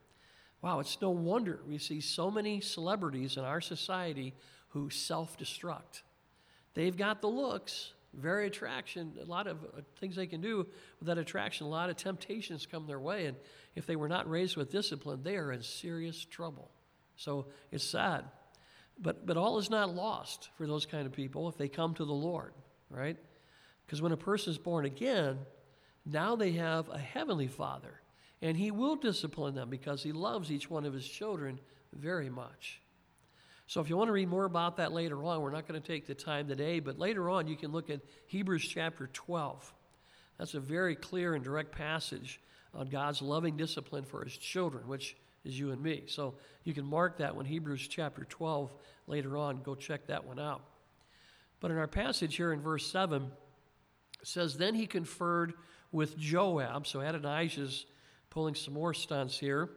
[0.61, 4.33] Wow, it's no wonder we see so many celebrities in our society
[4.69, 6.01] who self destruct.
[6.73, 11.07] They've got the looks, very attraction, a lot of uh, things they can do with
[11.07, 13.25] that attraction, a lot of temptations come their way.
[13.25, 13.37] And
[13.75, 16.69] if they were not raised with discipline, they are in serious trouble.
[17.15, 18.25] So it's sad.
[18.99, 22.05] But, but all is not lost for those kind of people if they come to
[22.05, 22.53] the Lord,
[22.89, 23.17] right?
[23.85, 25.39] Because when a person is born again,
[26.05, 28.01] now they have a heavenly father,
[28.41, 31.59] and he will discipline them because he loves each one of his children
[31.93, 32.81] very much.
[33.71, 35.87] So if you want to read more about that later on, we're not going to
[35.87, 39.73] take the time today, but later on you can look at Hebrews chapter 12.
[40.37, 42.41] That's a very clear and direct passage
[42.75, 46.03] on God's loving discipline for his children, which is you and me.
[46.07, 46.33] So
[46.65, 48.75] you can mark that one, Hebrews chapter 12,
[49.07, 49.61] later on.
[49.61, 50.63] Go check that one out.
[51.61, 55.53] But in our passage here in verse 7, it says, Then he conferred
[55.93, 56.87] with Joab.
[56.87, 57.85] So Adonijah's
[58.31, 59.69] pulling some more stunts here.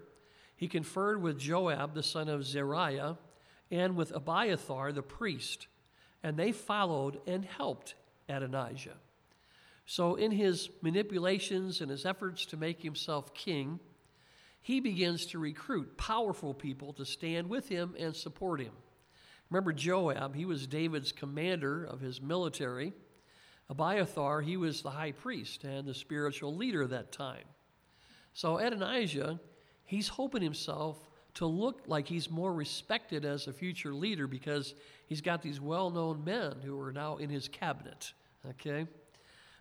[0.56, 3.18] He conferred with Joab, the son of Zeruiah,
[3.74, 5.66] and with Abiathar, the priest,
[6.22, 7.96] and they followed and helped
[8.28, 8.96] Adonijah.
[9.84, 13.80] So, in his manipulations and his efforts to make himself king,
[14.62, 18.72] he begins to recruit powerful people to stand with him and support him.
[19.50, 22.92] Remember Joab, he was David's commander of his military.
[23.68, 27.44] Abiathar, he was the high priest and the spiritual leader of that time.
[28.32, 29.40] So Adonijah,
[29.84, 34.74] he's hoping himself to look like he's more respected as a future leader because
[35.06, 38.12] he's got these well known men who are now in his cabinet.
[38.48, 38.86] Okay?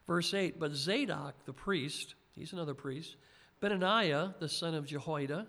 [0.07, 3.15] Verse 8 But Zadok, the priest, he's another priest,
[3.62, 5.47] Benaniah, the son of Jehoiada,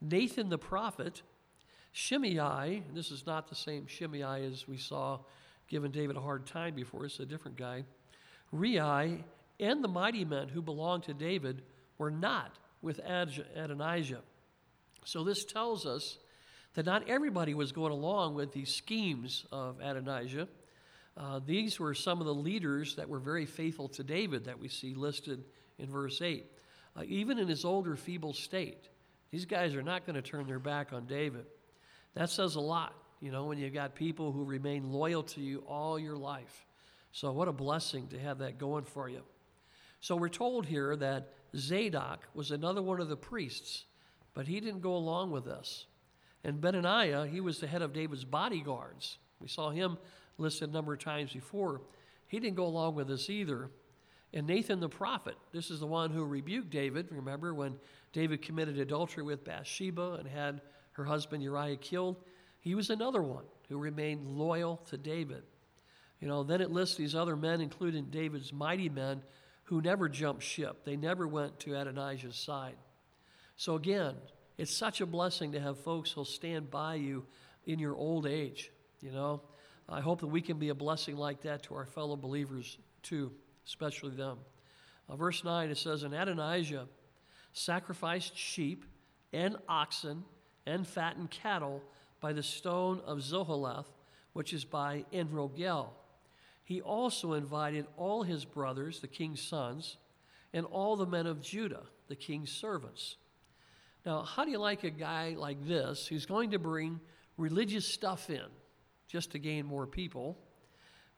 [0.00, 1.22] Nathan the prophet,
[1.92, 5.18] Shimei, this is not the same Shimei as we saw
[5.68, 7.84] giving David a hard time before, it's a different guy,
[8.52, 9.24] Rei,
[9.58, 11.62] and the mighty men who belonged to David
[11.98, 14.22] were not with Adonijah.
[15.04, 16.18] So this tells us
[16.74, 20.48] that not everybody was going along with these schemes of Adonijah.
[21.16, 24.68] Uh, these were some of the leaders that were very faithful to David that we
[24.68, 25.44] see listed
[25.78, 26.46] in verse 8
[26.96, 28.88] uh, even in his older, feeble state.
[29.30, 31.46] These guys are not going to turn their back on David.
[32.14, 35.62] That says a lot, you know, when you've got people who remain loyal to you
[35.68, 36.66] all your life.
[37.12, 39.22] So, what a blessing to have that going for you.
[40.00, 43.84] So, we're told here that Zadok was another one of the priests,
[44.34, 45.86] but he didn't go along with this.
[46.44, 49.18] And Benaniah, he was the head of David's bodyguards.
[49.40, 49.98] We saw him
[50.38, 51.82] listed a number of times before.
[52.26, 53.70] He didn't go along with this either.
[54.32, 57.08] And Nathan the prophet, this is the one who rebuked David.
[57.10, 57.78] Remember when
[58.12, 60.60] David committed adultery with Bathsheba and had
[60.92, 62.16] her husband Uriah killed?
[62.60, 65.42] He was another one who remained loyal to David.
[66.20, 69.22] You know, then it lists these other men, including David's mighty men,
[69.64, 70.84] who never jumped ship.
[70.84, 72.76] They never went to Adonijah's side.
[73.60, 74.14] So again,
[74.56, 77.26] it's such a blessing to have folks who'll stand by you
[77.66, 78.70] in your old age.
[79.02, 79.42] You know,
[79.86, 83.30] I hope that we can be a blessing like that to our fellow believers too
[83.66, 84.38] especially them.
[85.10, 86.86] Uh, verse 9 it says, And Adonijah
[87.52, 88.86] sacrificed sheep
[89.30, 90.24] and oxen
[90.64, 91.82] and fattened cattle
[92.18, 93.92] by the stone of Zoheleth,
[94.32, 95.90] which is by Enrogel.
[96.64, 99.98] He also invited all his brothers, the king's sons,
[100.54, 103.16] and all the men of Judah, the king's servants.
[104.04, 107.00] Now, how do you like a guy like this who's going to bring
[107.36, 108.46] religious stuff in
[109.08, 110.38] just to gain more people?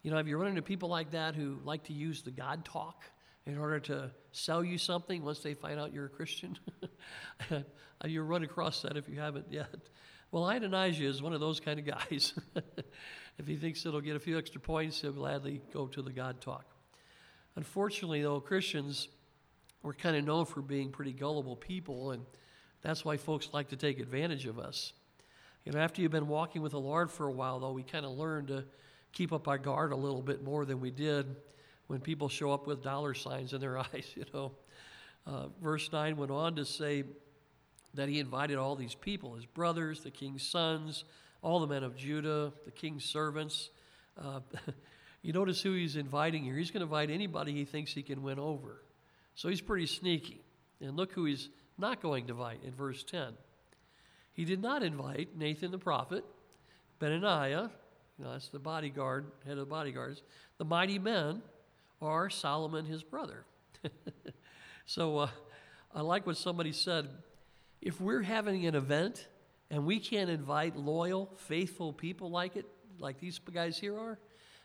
[0.02, 2.64] You know, have you run into people like that who like to use the God
[2.64, 3.04] talk
[3.46, 6.58] in order to sell you something once they find out you're a Christian?
[8.04, 9.74] you run across that if you haven't yet.
[10.32, 12.34] Well, Adonijah is one of those kind of guys.
[13.38, 16.40] if he thinks it'll get a few extra points, he'll gladly go to the God
[16.40, 16.64] talk.
[17.54, 19.08] Unfortunately, though, Christians
[19.82, 22.24] we're kind of known for being pretty gullible people, and
[22.82, 24.92] that's why folks like to take advantage of us.
[25.64, 28.04] You know, after you've been walking with the Lord for a while, though, we kind
[28.04, 28.64] of learn to
[29.12, 31.36] keep up our guard a little bit more than we did
[31.86, 34.52] when people show up with dollar signs in their eyes, you know.
[35.24, 37.04] Uh, verse 9 went on to say
[37.94, 41.04] that he invited all these people his brothers, the king's sons,
[41.42, 43.70] all the men of Judah, the king's servants.
[44.20, 44.40] Uh,
[45.22, 46.56] you notice who he's inviting here.
[46.56, 48.82] He's going to invite anybody he thinks he can win over.
[49.36, 50.42] So he's pretty sneaky.
[50.80, 53.32] And look who he's not going to invite in verse 10.
[54.32, 56.24] He did not invite Nathan the prophet,
[57.00, 57.70] Benaniah,
[58.18, 60.22] you know, that's the bodyguard, head of the bodyguards.
[60.58, 61.42] The mighty men
[62.00, 63.44] are Solomon, his brother.
[64.86, 65.28] so uh,
[65.94, 67.08] I like what somebody said.
[67.80, 69.26] If we're having an event
[69.70, 72.66] and we can't invite loyal, faithful people like it,
[72.98, 74.18] like these guys here are,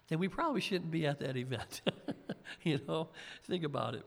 [0.09, 1.81] then we probably shouldn't be at that event.
[2.63, 3.09] you know,
[3.45, 4.05] think about it.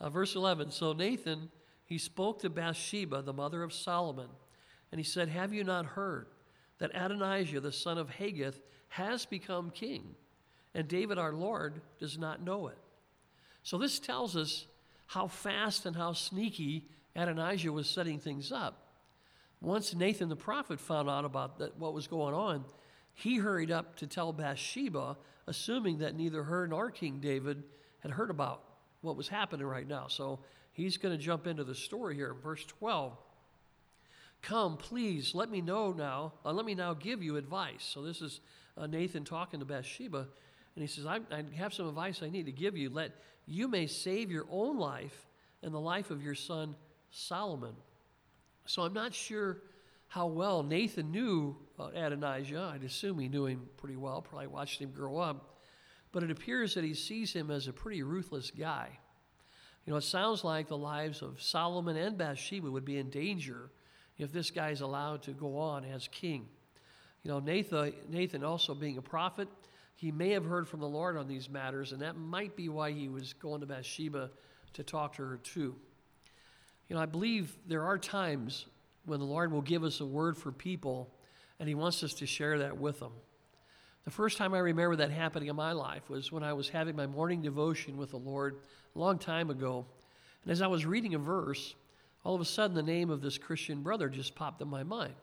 [0.00, 1.50] Uh, verse 11 So Nathan,
[1.86, 4.28] he spoke to Bathsheba, the mother of Solomon,
[4.92, 6.26] and he said, Have you not heard
[6.78, 10.14] that Adonijah, the son of Haggith, has become king.
[10.74, 12.76] and David our Lord does not know it.
[13.62, 14.66] So this tells us
[15.06, 18.82] how fast and how sneaky Adonijah was setting things up.
[19.62, 22.64] Once Nathan the prophet found out about that, what was going on,
[23.14, 27.62] he hurried up to tell Bathsheba, assuming that neither her nor King David
[28.00, 28.62] had heard about
[29.00, 30.08] what was happening right now.
[30.08, 30.40] So
[30.76, 32.34] he's going to jump into the story here.
[32.34, 33.16] Verse 12.
[34.42, 36.34] Come, please, let me know now.
[36.44, 37.90] Uh, let me now give you advice.
[37.92, 38.40] So this is
[38.76, 42.46] uh, Nathan talking to Bathsheba, and he says, I, I have some advice I need
[42.46, 42.90] to give you.
[42.90, 43.12] Let
[43.46, 45.26] you may save your own life
[45.62, 46.76] and the life of your son
[47.10, 47.74] Solomon.
[48.66, 49.58] So I'm not sure
[50.08, 52.72] how well Nathan knew uh, Adonijah.
[52.74, 55.56] I'd assume he knew him pretty well, probably watched him grow up.
[56.12, 58.90] But it appears that he sees him as a pretty ruthless guy.
[59.86, 63.70] You know, it sounds like the lives of Solomon and Bathsheba would be in danger
[64.18, 66.48] if this guy is allowed to go on as king.
[67.22, 69.48] You know, Nathan, Nathan also being a prophet,
[69.94, 72.90] he may have heard from the Lord on these matters, and that might be why
[72.90, 74.30] he was going to Bathsheba
[74.74, 75.74] to talk to her too.
[76.88, 78.66] You know, I believe there are times
[79.06, 81.08] when the Lord will give us a word for people,
[81.60, 83.12] and he wants us to share that with them.
[84.06, 86.94] The first time I remember that happening in my life was when I was having
[86.94, 88.60] my morning devotion with the Lord
[88.94, 89.84] a long time ago.
[90.44, 91.74] And as I was reading a verse,
[92.22, 95.14] all of a sudden the name of this Christian brother just popped in my mind.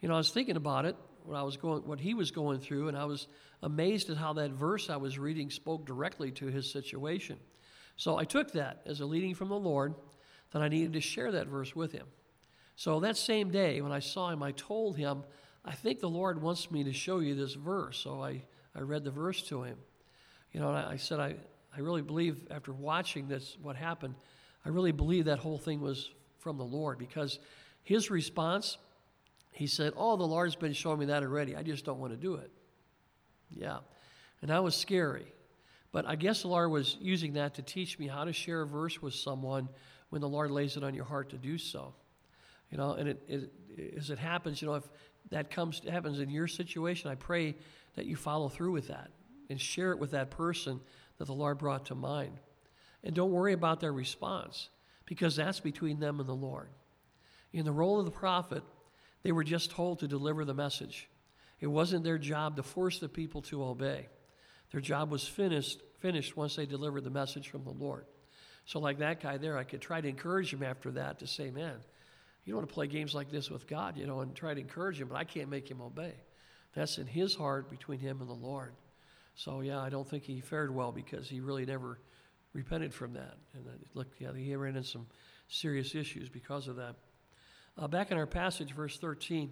[0.00, 2.58] You know, I was thinking about it, what I was going what he was going
[2.58, 3.28] through, and I was
[3.62, 7.38] amazed at how that verse I was reading spoke directly to his situation.
[7.96, 9.94] So I took that as a leading from the Lord
[10.50, 12.08] that I needed to share that verse with him.
[12.74, 15.22] So that same day when I saw him, I told him,
[15.66, 17.98] I think the Lord wants me to show you this verse.
[17.98, 18.42] So I,
[18.74, 19.76] I read the verse to him.
[20.52, 21.34] You know, I, I said, I,
[21.76, 24.14] I really believe after watching this, what happened,
[24.64, 27.38] I really believe that whole thing was from the Lord because
[27.82, 28.78] his response,
[29.50, 31.56] he said, Oh, the Lord's been showing me that already.
[31.56, 32.50] I just don't want to do it.
[33.50, 33.78] Yeah.
[34.40, 35.32] And that was scary.
[35.92, 38.66] But I guess the Lord was using that to teach me how to share a
[38.66, 39.68] verse with someone
[40.10, 41.94] when the Lord lays it on your heart to do so.
[42.70, 44.88] You know, and it, it, as it happens, you know, if
[45.30, 47.56] that comes happens in your situation, I pray
[47.96, 49.10] that you follow through with that
[49.48, 50.80] and share it with that person
[51.18, 52.38] that the Lord brought to mind.
[53.02, 54.68] And don't worry about their response
[55.04, 56.68] because that's between them and the Lord.
[57.52, 58.62] In the role of the prophet,
[59.22, 61.08] they were just told to deliver the message.
[61.60, 64.08] It wasn't their job to force the people to obey.
[64.72, 68.04] Their job was finished, finished once they delivered the message from the Lord.
[68.66, 71.50] So, like that guy there, I could try to encourage him after that to say,
[71.50, 71.76] man,
[72.46, 74.60] you don't want to play games like this with God, you know, and try to
[74.60, 76.14] encourage him, but I can't make him obey.
[76.74, 78.72] That's in his heart between him and the Lord.
[79.34, 81.98] So, yeah, I don't think he fared well because he really never
[82.52, 83.34] repented from that.
[83.54, 85.06] And look, yeah, he ran into some
[85.48, 86.94] serious issues because of that.
[87.76, 89.50] Uh, back in our passage, verse 13.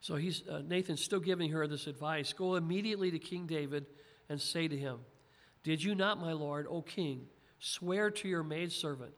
[0.00, 3.86] So he's, uh, Nathan's still giving her this advice Go immediately to King David
[4.28, 4.98] and say to him,
[5.62, 7.26] Did you not, my lord, O king,
[7.60, 9.14] swear to your maidservant,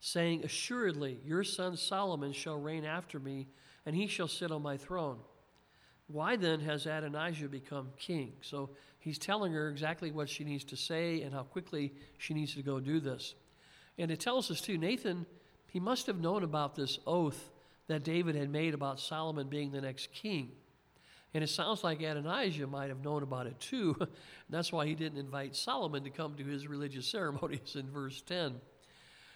[0.00, 3.48] saying, Assuredly, your son Solomon shall reign after me,
[3.86, 5.18] and he shall sit on my throne?
[6.06, 8.32] Why then has Adonijah become king?
[8.40, 12.54] So he's telling her exactly what she needs to say and how quickly she needs
[12.54, 13.34] to go do this.
[13.96, 15.26] And it tells us, too, Nathan,
[15.68, 17.50] he must have known about this oath
[17.86, 20.50] that David had made about Solomon being the next king.
[21.32, 23.96] And it sounds like Adonijah might have known about it too.
[24.50, 28.60] that's why he didn't invite Solomon to come to his religious ceremonies in verse 10.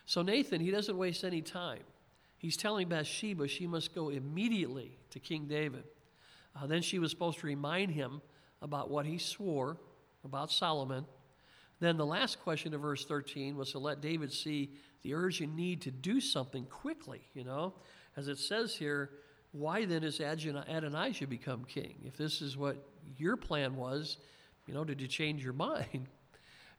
[0.06, 1.82] So Nathan, he doesn't waste any time.
[2.36, 5.84] He's telling Bathsheba she must go immediately to King David.
[6.54, 8.20] Uh, then she was supposed to remind him
[8.60, 9.78] about what he swore
[10.24, 11.06] about Solomon.
[11.80, 14.70] Then the last question of verse 13 was to let David see
[15.02, 17.74] the urgent need to do something quickly, you know.
[18.16, 19.10] As it says here,
[19.52, 21.96] why then has Adonijah become king?
[22.04, 22.76] If this is what
[23.16, 24.18] your plan was,
[24.66, 26.08] you know, did you change your mind?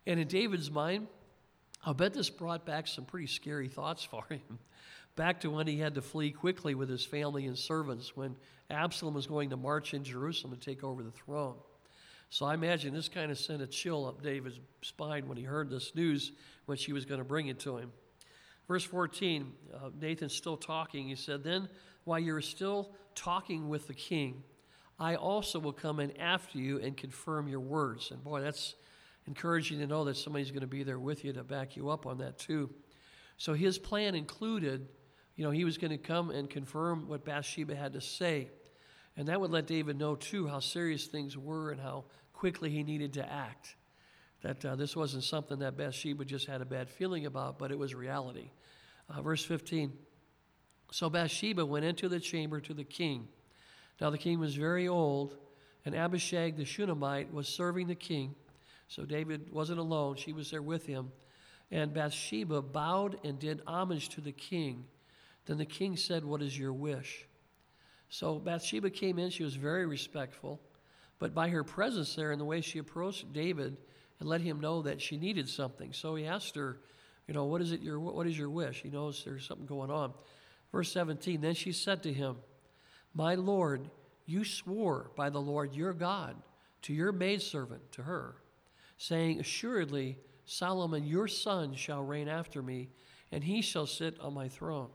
[0.07, 1.07] And in David's mind,
[1.85, 4.59] I'll bet this brought back some pretty scary thoughts for him.
[5.15, 8.35] Back to when he had to flee quickly with his family and servants when
[8.69, 11.55] Absalom was going to march in Jerusalem to take over the throne.
[12.29, 15.69] So I imagine this kind of sent a chill up David's spine when he heard
[15.69, 16.31] this news
[16.65, 17.91] when she was going to bring it to him.
[18.67, 21.07] Verse 14, uh, Nathan's still talking.
[21.07, 21.69] He said, Then
[22.03, 24.43] while you're still talking with the king,
[24.99, 28.09] I also will come in after you and confirm your words.
[28.09, 28.73] And boy, that's
[29.27, 32.05] encouraging to know that somebody's going to be there with you to back you up
[32.05, 32.69] on that too.
[33.37, 34.87] So his plan included,
[35.35, 38.49] you know, he was going to come and confirm what Bathsheba had to say.
[39.17, 42.83] And that would let David know, too, how serious things were and how quickly he
[42.83, 43.75] needed to act.
[44.41, 47.79] That uh, this wasn't something that Bathsheba just had a bad feeling about, but it
[47.79, 48.51] was reality.
[49.09, 49.91] Uh, verse 15
[50.91, 53.27] So Bathsheba went into the chamber to the king.
[53.99, 55.37] Now the king was very old,
[55.85, 58.35] and Abishag the Shunammite was serving the king.
[58.87, 61.11] So David wasn't alone, she was there with him.
[61.71, 64.85] And Bathsheba bowed and did homage to the king.
[65.45, 67.27] Then the king said, What is your wish?
[68.09, 70.61] So Bathsheba came in, she was very respectful,
[71.19, 73.77] but by her presence there and the way she approached David,
[74.19, 75.91] and let him know that she needed something.
[75.91, 76.79] So he asked her,
[77.27, 78.81] you know, what is it your what is your wish?
[78.81, 80.13] He knows there's something going on.
[80.71, 82.37] Verse 17, then she said to him,
[83.13, 83.89] My Lord,
[84.25, 86.35] you swore by the Lord your God
[86.83, 88.35] to your maidservant, to her,
[88.97, 92.89] saying, Assuredly, Solomon your son shall reign after me,
[93.31, 94.89] and he shall sit on my throne.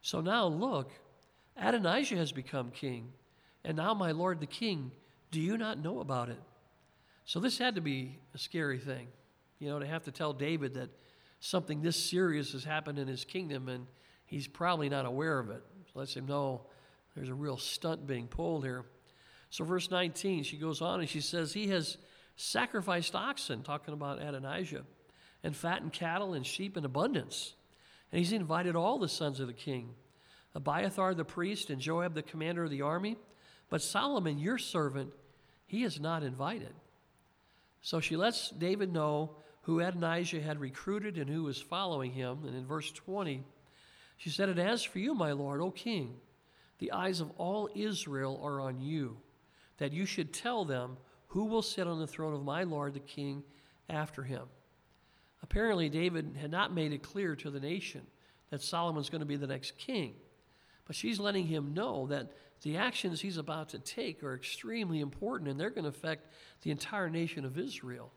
[0.00, 0.90] So now look,
[1.56, 3.12] Adonijah has become king,
[3.64, 4.92] and now my lord the king,
[5.30, 6.40] do you not know about it?
[7.24, 9.08] So this had to be a scary thing,
[9.58, 10.90] you know, to have to tell David that
[11.40, 13.86] something this serious has happened in his kingdom and
[14.26, 15.62] he's probably not aware of it.
[15.92, 16.62] So lets him know
[17.14, 18.84] there's a real stunt being pulled here.
[19.50, 21.98] So, verse 19, she goes on and she says, He has
[22.36, 24.84] sacrificed oxen, talking about Adonijah,
[25.42, 27.54] and fattened cattle and sheep in abundance.
[28.10, 29.94] And he's invited all the sons of the king
[30.54, 33.16] Abiathar the priest and Joab the commander of the army.
[33.70, 35.12] But Solomon, your servant,
[35.66, 36.74] he is not invited.
[37.80, 42.44] So she lets David know who Adonijah had recruited and who was following him.
[42.46, 43.42] And in verse 20,
[44.18, 46.16] she said, And as for you, my lord, O king,
[46.78, 49.16] the eyes of all Israel are on you,
[49.78, 50.96] that you should tell them
[51.32, 53.42] who will sit on the throne of my lord the king
[53.88, 54.42] after him.
[55.42, 58.02] Apparently, David had not made it clear to the nation
[58.50, 60.12] that Solomon's going to be the next king.
[60.86, 65.48] But she's letting him know that the actions he's about to take are extremely important
[65.48, 66.30] and they're going to affect
[66.60, 68.12] the entire nation of Israel.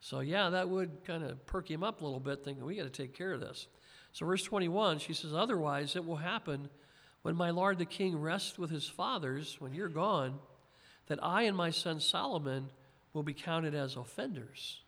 [0.00, 2.82] So, yeah, that would kind of perk him up a little bit, thinking, we got
[2.82, 3.68] to take care of this.
[4.12, 6.68] So, verse 21, she says, Otherwise, it will happen
[7.22, 10.40] when my lord the king rests with his fathers, when you're gone,
[11.06, 12.70] that I and my son Solomon
[13.12, 14.80] will be counted as offenders.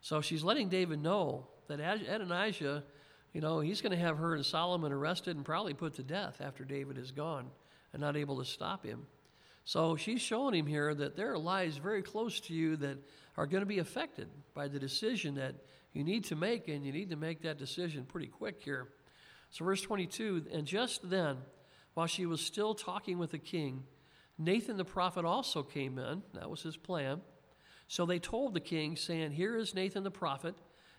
[0.00, 2.84] So, she's letting David know that Adonijah,
[3.32, 6.40] you know, he's going to have her and Solomon arrested and probably put to death
[6.40, 7.46] after David is gone
[7.92, 9.06] and not able to stop him.
[9.64, 12.98] So she's showing him here that there are lives very close to you that
[13.36, 15.54] are going to be affected by the decision that
[15.92, 18.88] you need to make, and you need to make that decision pretty quick here.
[19.50, 21.36] So, verse 22 And just then,
[21.94, 23.84] while she was still talking with the king,
[24.38, 26.22] Nathan the prophet also came in.
[26.34, 27.20] That was his plan.
[27.86, 30.54] So they told the king, saying, Here is Nathan the prophet.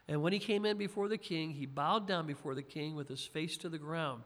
[0.08, 3.10] And when he came in before the king, he bowed down before the king with
[3.10, 4.24] his face to the ground.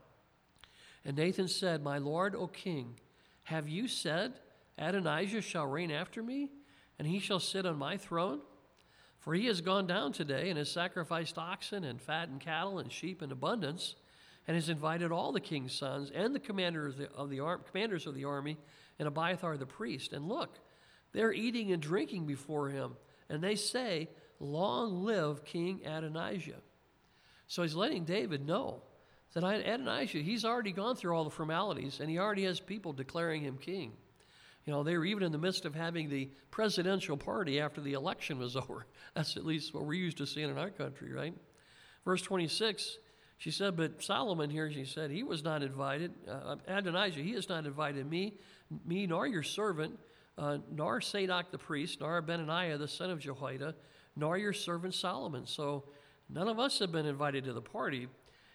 [1.06, 3.00] And Nathan said, My lord, O king,
[3.44, 4.34] have you said,
[4.78, 6.50] Adonijah shall reign after me,
[6.98, 8.42] and he shall sit on my throne?
[9.20, 13.22] For he has gone down today and has sacrificed oxen and fattened cattle and sheep
[13.22, 13.96] in abundance,
[14.48, 18.08] and has invited all the king's sons and the of the, of the ar- commanders
[18.08, 18.58] of the army
[19.00, 20.14] and Abiathar the priest.
[20.14, 20.60] And look,
[21.14, 22.98] they're eating and drinking before him,
[23.30, 26.62] and they say, Long live King Adonijah.
[27.48, 28.84] So he's letting David know
[29.34, 33.42] that Adonijah, he's already gone through all the formalities and he already has people declaring
[33.42, 33.94] him king.
[34.66, 37.94] You know, they were even in the midst of having the presidential party after the
[37.94, 38.86] election was over.
[39.16, 41.34] That's at least what we're used to seeing in our country, right?
[42.06, 42.98] Verse 26,
[43.38, 46.12] she said, But Solomon here, she said, he was not invited.
[46.28, 48.36] Uh, Adonijah, he has not invited me,
[48.86, 49.98] me nor your servant,
[50.38, 53.76] uh, nor Zadok the priest, nor Benaiah the son of Jehoiada,
[54.16, 55.46] nor your servant Solomon.
[55.46, 55.84] So
[56.30, 58.08] none of us have been invited to the party.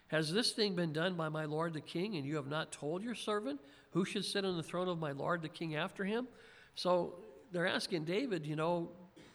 [0.09, 3.03] Has this thing been done by my lord the king, and you have not told
[3.03, 3.61] your servant
[3.93, 6.29] who should sit on the throne of my lord the king after him?
[6.75, 7.15] So
[7.53, 8.91] they're asking David, you know,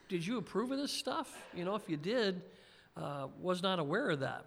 [0.09, 1.31] did you approve of this stuff?
[1.53, 2.41] You know, if you did,
[2.97, 4.45] uh, was not aware of that.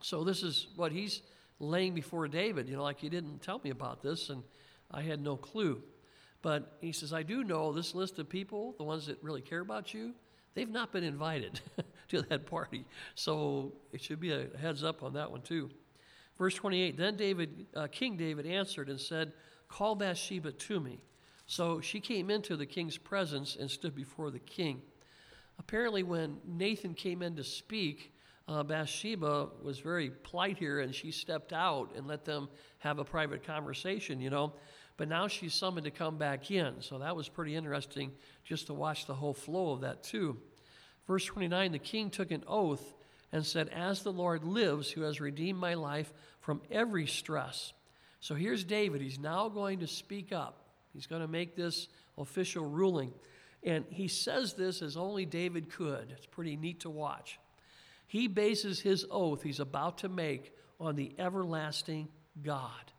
[0.00, 1.22] So this is what he's
[1.58, 2.68] laying before David.
[2.68, 4.42] You know, like you didn't tell me about this, and
[4.94, 5.82] I had no clue.
[6.40, 9.60] But he says, I do know this list of people, the ones that really care
[9.60, 10.14] about you,
[10.54, 11.60] they've not been invited.
[12.08, 12.84] to that party.
[13.14, 15.70] So it should be a heads up on that one too.
[16.38, 19.32] Verse 28 Then David, uh, King David answered and said,
[19.68, 21.00] Call Bathsheba to me.
[21.46, 24.80] So she came into the king's presence and stood before the king.
[25.58, 28.12] Apparently, when Nathan came in to speak,
[28.48, 33.04] uh, Bathsheba was very polite here and she stepped out and let them have a
[33.04, 34.54] private conversation, you know.
[34.96, 36.80] But now she's summoned to come back in.
[36.80, 38.12] So that was pretty interesting
[38.44, 40.36] just to watch the whole flow of that, too.
[41.06, 42.94] Verse 29 The king took an oath
[43.32, 47.72] and said, As the Lord lives, who has redeemed my life from every stress.
[48.20, 49.02] So here's David.
[49.02, 50.60] He's now going to speak up,
[50.92, 53.12] he's going to make this official ruling.
[53.64, 56.08] And he says this as only David could.
[56.10, 57.40] It's pretty neat to watch.
[58.06, 62.08] He bases his oath he's about to make on the everlasting
[62.42, 62.92] God.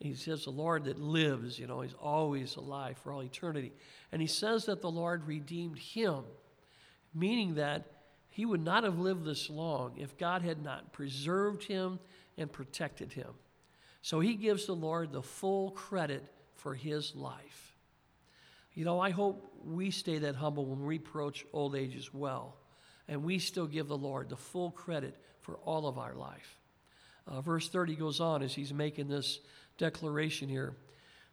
[0.00, 3.72] He says, the Lord that lives, you know, he's always alive for all eternity.
[4.12, 6.22] And he says that the Lord redeemed him,
[7.12, 7.86] meaning that
[8.30, 11.98] he would not have lived this long if God had not preserved him
[12.36, 13.30] and protected him.
[14.02, 16.24] So he gives the Lord the full credit
[16.54, 17.74] for his life.
[18.74, 22.54] You know, I hope we stay that humble when we approach old age as well,
[23.08, 26.58] and we still give the Lord the full credit for all of our life.
[27.26, 29.40] Uh, verse 30 goes on as he's making this
[29.78, 30.74] declaration here.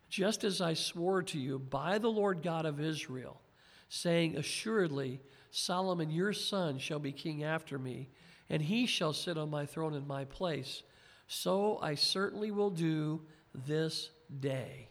[0.09, 3.41] Just as I swore to you by the Lord God of Israel,
[3.89, 5.19] saying, Assuredly,
[5.51, 8.09] Solomon your son shall be king after me,
[8.49, 10.83] and he shall sit on my throne in my place.
[11.27, 13.21] So I certainly will do
[13.53, 14.89] this day.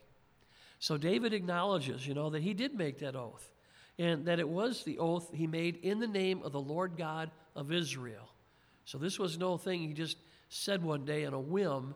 [0.79, 3.53] So David acknowledges, you know, that he did make that oath,
[3.99, 7.31] and that it was the oath he made in the name of the Lord God
[7.55, 8.29] of Israel.
[8.85, 11.95] So this was no thing he just said one day on a whim.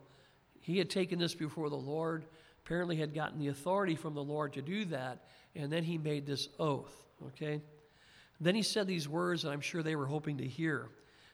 [0.61, 2.25] He had taken this before the Lord,
[2.65, 6.27] apparently had gotten the authority from the Lord to do that, and then he made
[6.27, 6.93] this oath,
[7.29, 7.61] okay?
[8.41, 10.89] Then he said these words, and I'm sure they were hoping to hear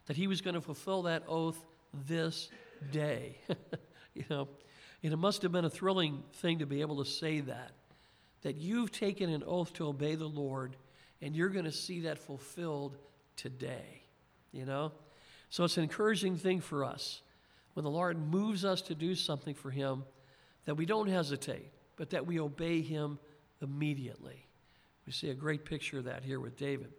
[0.07, 1.59] that he was going to fulfill that oath
[2.07, 2.49] this
[2.93, 3.37] day.
[4.15, 4.49] you know,
[5.03, 7.73] and it must have been a thrilling thing to be able to say that,
[8.43, 10.77] that you've taken an oath to obey the Lord,
[11.21, 12.97] and you're going to see that fulfilled
[13.37, 14.03] today.
[14.53, 14.93] You know?
[15.51, 17.23] So it's an encouraging thing for us
[17.75, 20.05] when the Lord moves us to do something for Him
[20.65, 23.19] that we don't hesitate, but that we obey Him
[23.61, 24.47] immediately.
[25.07, 26.93] We see a great picture of that here with David.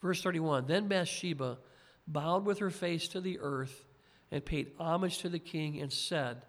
[0.00, 1.58] Verse 31 Then Bathsheba
[2.06, 3.84] bowed with her face to the earth
[4.30, 6.42] and paid homage to the king and said,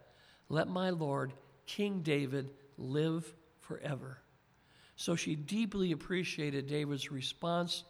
[0.49, 1.33] Let my Lord,
[1.65, 4.19] King David, live forever.
[4.95, 7.83] So she deeply appreciated David's response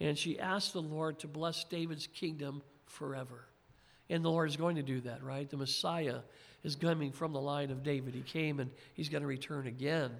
[0.00, 3.46] and she asked the Lord to bless David's kingdom forever.
[4.10, 5.48] And the Lord is going to do that, right?
[5.48, 6.18] The Messiah
[6.62, 8.14] is coming from the line of David.
[8.14, 10.10] He came and he's going to return again.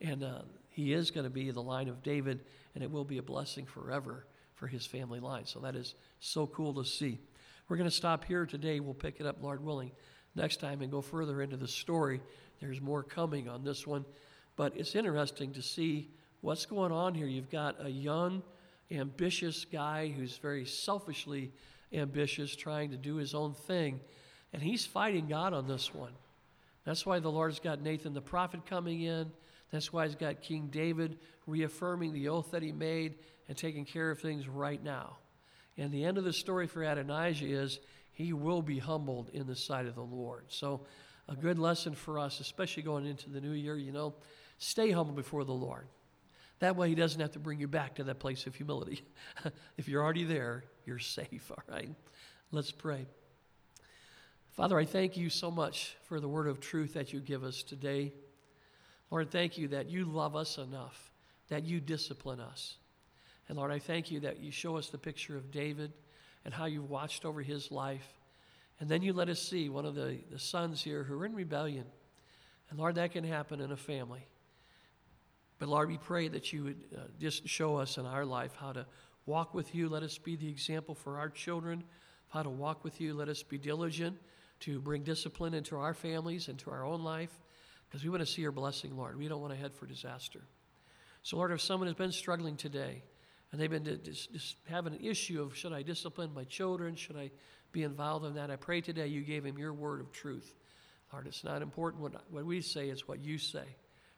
[0.00, 2.40] And uh, he is going to be the line of David,
[2.74, 5.46] and it will be a blessing forever for his family line.
[5.46, 7.18] So that is so cool to see.
[7.68, 8.80] We're going to stop here today.
[8.80, 9.90] We'll pick it up, Lord willing,
[10.34, 12.20] next time and go further into the story.
[12.60, 14.04] There's more coming on this one.
[14.54, 16.10] But it's interesting to see
[16.40, 17.26] what's going on here.
[17.26, 18.42] You've got a young,
[18.90, 21.52] ambitious guy who's very selfishly
[21.92, 24.00] ambitious, trying to do his own thing,
[24.52, 26.12] and he's fighting God on this one.
[26.84, 29.30] That's why the Lord's got Nathan the prophet coming in.
[29.72, 33.16] That's why he's got King David reaffirming the oath that he made
[33.48, 35.16] and taking care of things right now.
[35.76, 37.80] And the end of the story for Adonijah is
[38.12, 40.44] he will be humbled in the sight of the Lord.
[40.48, 40.86] So,
[41.28, 44.14] a good lesson for us, especially going into the new year, you know,
[44.58, 45.88] stay humble before the Lord.
[46.60, 49.02] That way, he doesn't have to bring you back to that place of humility.
[49.76, 51.90] if you're already there, you're safe, all right?
[52.52, 53.06] Let's pray.
[54.52, 57.62] Father, I thank you so much for the word of truth that you give us
[57.62, 58.12] today.
[59.10, 61.10] Lord, thank you that you love us enough,
[61.48, 62.76] that you discipline us.
[63.48, 65.92] And Lord, I thank you that you show us the picture of David
[66.44, 68.06] and how you've watched over his life.
[68.80, 71.34] And then you let us see one of the, the sons here who are in
[71.34, 71.84] rebellion.
[72.70, 74.26] And Lord, that can happen in a family.
[75.58, 78.72] But Lord, we pray that you would uh, just show us in our life how
[78.72, 78.86] to
[79.26, 79.88] walk with you.
[79.88, 83.14] Let us be the example for our children of how to walk with you.
[83.14, 84.16] Let us be diligent
[84.60, 87.30] to bring discipline into our families and to our own life
[87.88, 89.18] because we want to see your blessing, Lord.
[89.18, 90.40] We don't want to head for disaster.
[91.22, 93.02] So, Lord, if someone has been struggling today
[93.50, 96.94] and they've been just, just having an issue of should I discipline my children?
[96.94, 97.30] Should I
[97.72, 98.50] be involved in that?
[98.50, 100.54] I pray today you gave him your word of truth.
[101.12, 103.64] Lord, it's not important what, what we say, it's what you say.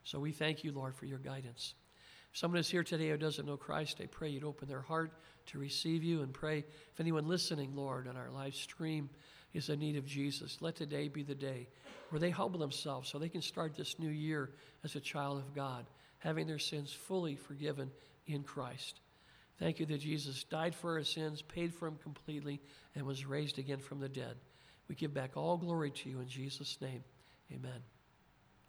[0.05, 1.75] So we thank you, Lord, for your guidance.
[2.33, 5.13] If someone is here today who doesn't know Christ, I pray you'd open their heart
[5.47, 9.09] to receive you and pray if anyone listening, Lord, on our live stream
[9.55, 11.69] is in need of Jesus, let today be the day
[12.11, 14.51] where they humble themselves so they can start this new year
[14.85, 15.87] as a child of God,
[16.19, 17.91] having their sins fully forgiven
[18.27, 19.01] in Christ.
[19.59, 22.61] Thank you that Jesus died for our sins, paid for them completely,
[22.95, 24.37] and was raised again from the dead.
[24.89, 27.03] We give back all glory to you in Jesus' name.
[27.53, 27.98] Amen.